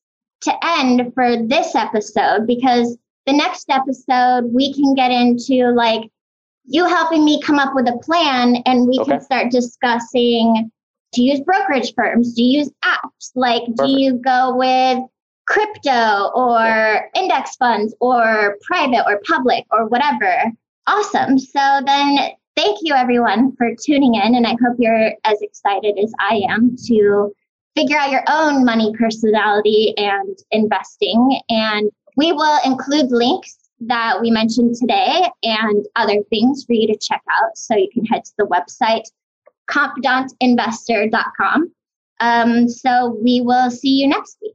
to 0.45 0.53
end 0.63 1.13
for 1.15 1.43
this 1.47 1.75
episode 1.75 2.47
because 2.47 2.97
the 3.27 3.33
next 3.33 3.71
episode 3.71 4.45
we 4.53 4.73
can 4.75 4.95
get 4.95 5.11
into 5.11 5.73
like 5.75 6.11
you 6.67 6.87
helping 6.87 7.25
me 7.25 7.41
come 7.43 7.59
up 7.59 7.75
with 7.75 7.89
a 7.89 7.99
plan 7.99 8.57
and 8.67 8.87
we 8.87 8.99
okay. 9.01 9.13
can 9.13 9.21
start 9.21 9.51
discussing 9.51 10.71
do 11.13 11.23
you 11.23 11.33
use 11.33 11.41
brokerage 11.41 11.95
firms 11.95 12.35
do 12.35 12.43
you 12.43 12.61
use 12.61 12.71
apps 12.85 13.31
like 13.35 13.63
Perfect. 13.63 13.79
do 13.79 14.01
you 14.01 14.15
go 14.15 14.55
with 14.57 14.99
crypto 15.47 16.31
or 16.35 16.59
yeah. 16.59 17.03
index 17.15 17.57
funds 17.57 17.95
or 18.01 18.57
private 18.67 19.05
or 19.07 19.21
public 19.27 19.65
or 19.71 19.87
whatever 19.87 20.53
awesome 20.87 21.39
so 21.39 21.81
then 21.87 22.31
thank 22.57 22.79
you 22.83 22.95
everyone 22.95 23.55
for 23.57 23.71
tuning 23.83 24.15
in 24.15 24.35
and 24.35 24.47
i 24.47 24.57
hope 24.65 24.77
you're 24.79 25.13
as 25.25 25.41
excited 25.43 25.99
as 26.03 26.13
i 26.19 26.43
am 26.49 26.77
to 26.77 27.35
figure 27.75 27.97
out 27.97 28.11
your 28.11 28.25
own 28.29 28.65
money 28.65 28.93
personality 28.99 29.95
and 29.97 30.39
investing. 30.51 31.41
And 31.49 31.91
we 32.17 32.33
will 32.33 32.59
include 32.65 33.11
links 33.11 33.59
that 33.81 34.21
we 34.21 34.31
mentioned 34.31 34.77
today 34.77 35.29
and 35.43 35.87
other 35.97 36.23
things 36.31 36.65
for 36.65 36.73
you 36.73 36.87
to 36.87 36.99
check 36.99 37.23
out. 37.31 37.57
So 37.57 37.77
you 37.77 37.89
can 37.93 38.05
head 38.05 38.25
to 38.25 38.33
the 38.39 38.47
website 38.47 39.03
confidantinvestor.com. 39.71 41.73
Um, 42.21 42.69
so 42.69 43.19
we 43.23 43.41
will 43.41 43.71
see 43.71 44.01
you 44.01 44.07
next 44.07 44.39
week. 44.41 44.55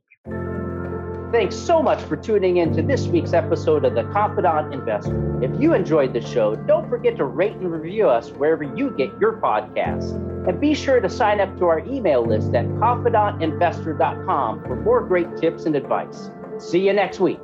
Thanks 1.32 1.56
so 1.56 1.84
much 1.84 2.02
for 2.02 2.18
tuning 2.18 2.58
in 2.58 2.76
to 2.76 2.82
this 2.82 3.06
week's 3.06 3.34
episode 3.34 3.86
of 3.86 3.94
The 3.94 4.02
Confidant 4.06 4.74
Investor. 4.74 5.44
If 5.44 5.62
you 5.62 5.76
enjoyed 5.76 6.12
the 6.12 6.22
show, 6.22 6.56
don't 6.56 6.90
forget 6.90 7.18
to 7.18 7.26
rate 7.26 7.54
and 7.54 7.72
review 7.72 8.10
us 8.10 8.32
wherever 8.32 8.64
you 8.64 8.90
get 8.98 9.12
your 9.20 9.34
podcasts. 9.34 10.16
And 10.48 10.60
be 10.60 10.74
sure 10.74 11.00
to 11.00 11.08
sign 11.08 11.40
up 11.40 11.56
to 11.60 11.66
our 11.66 11.86
email 11.86 12.26
list 12.26 12.56
at 12.56 12.66
confidantinvestor.com 12.66 14.64
for 14.64 14.76
more 14.78 15.02
great 15.02 15.38
tips 15.38 15.66
and 15.66 15.76
advice. 15.76 16.32
See 16.58 16.84
you 16.88 16.94
next 16.94 17.20
week. 17.20 17.40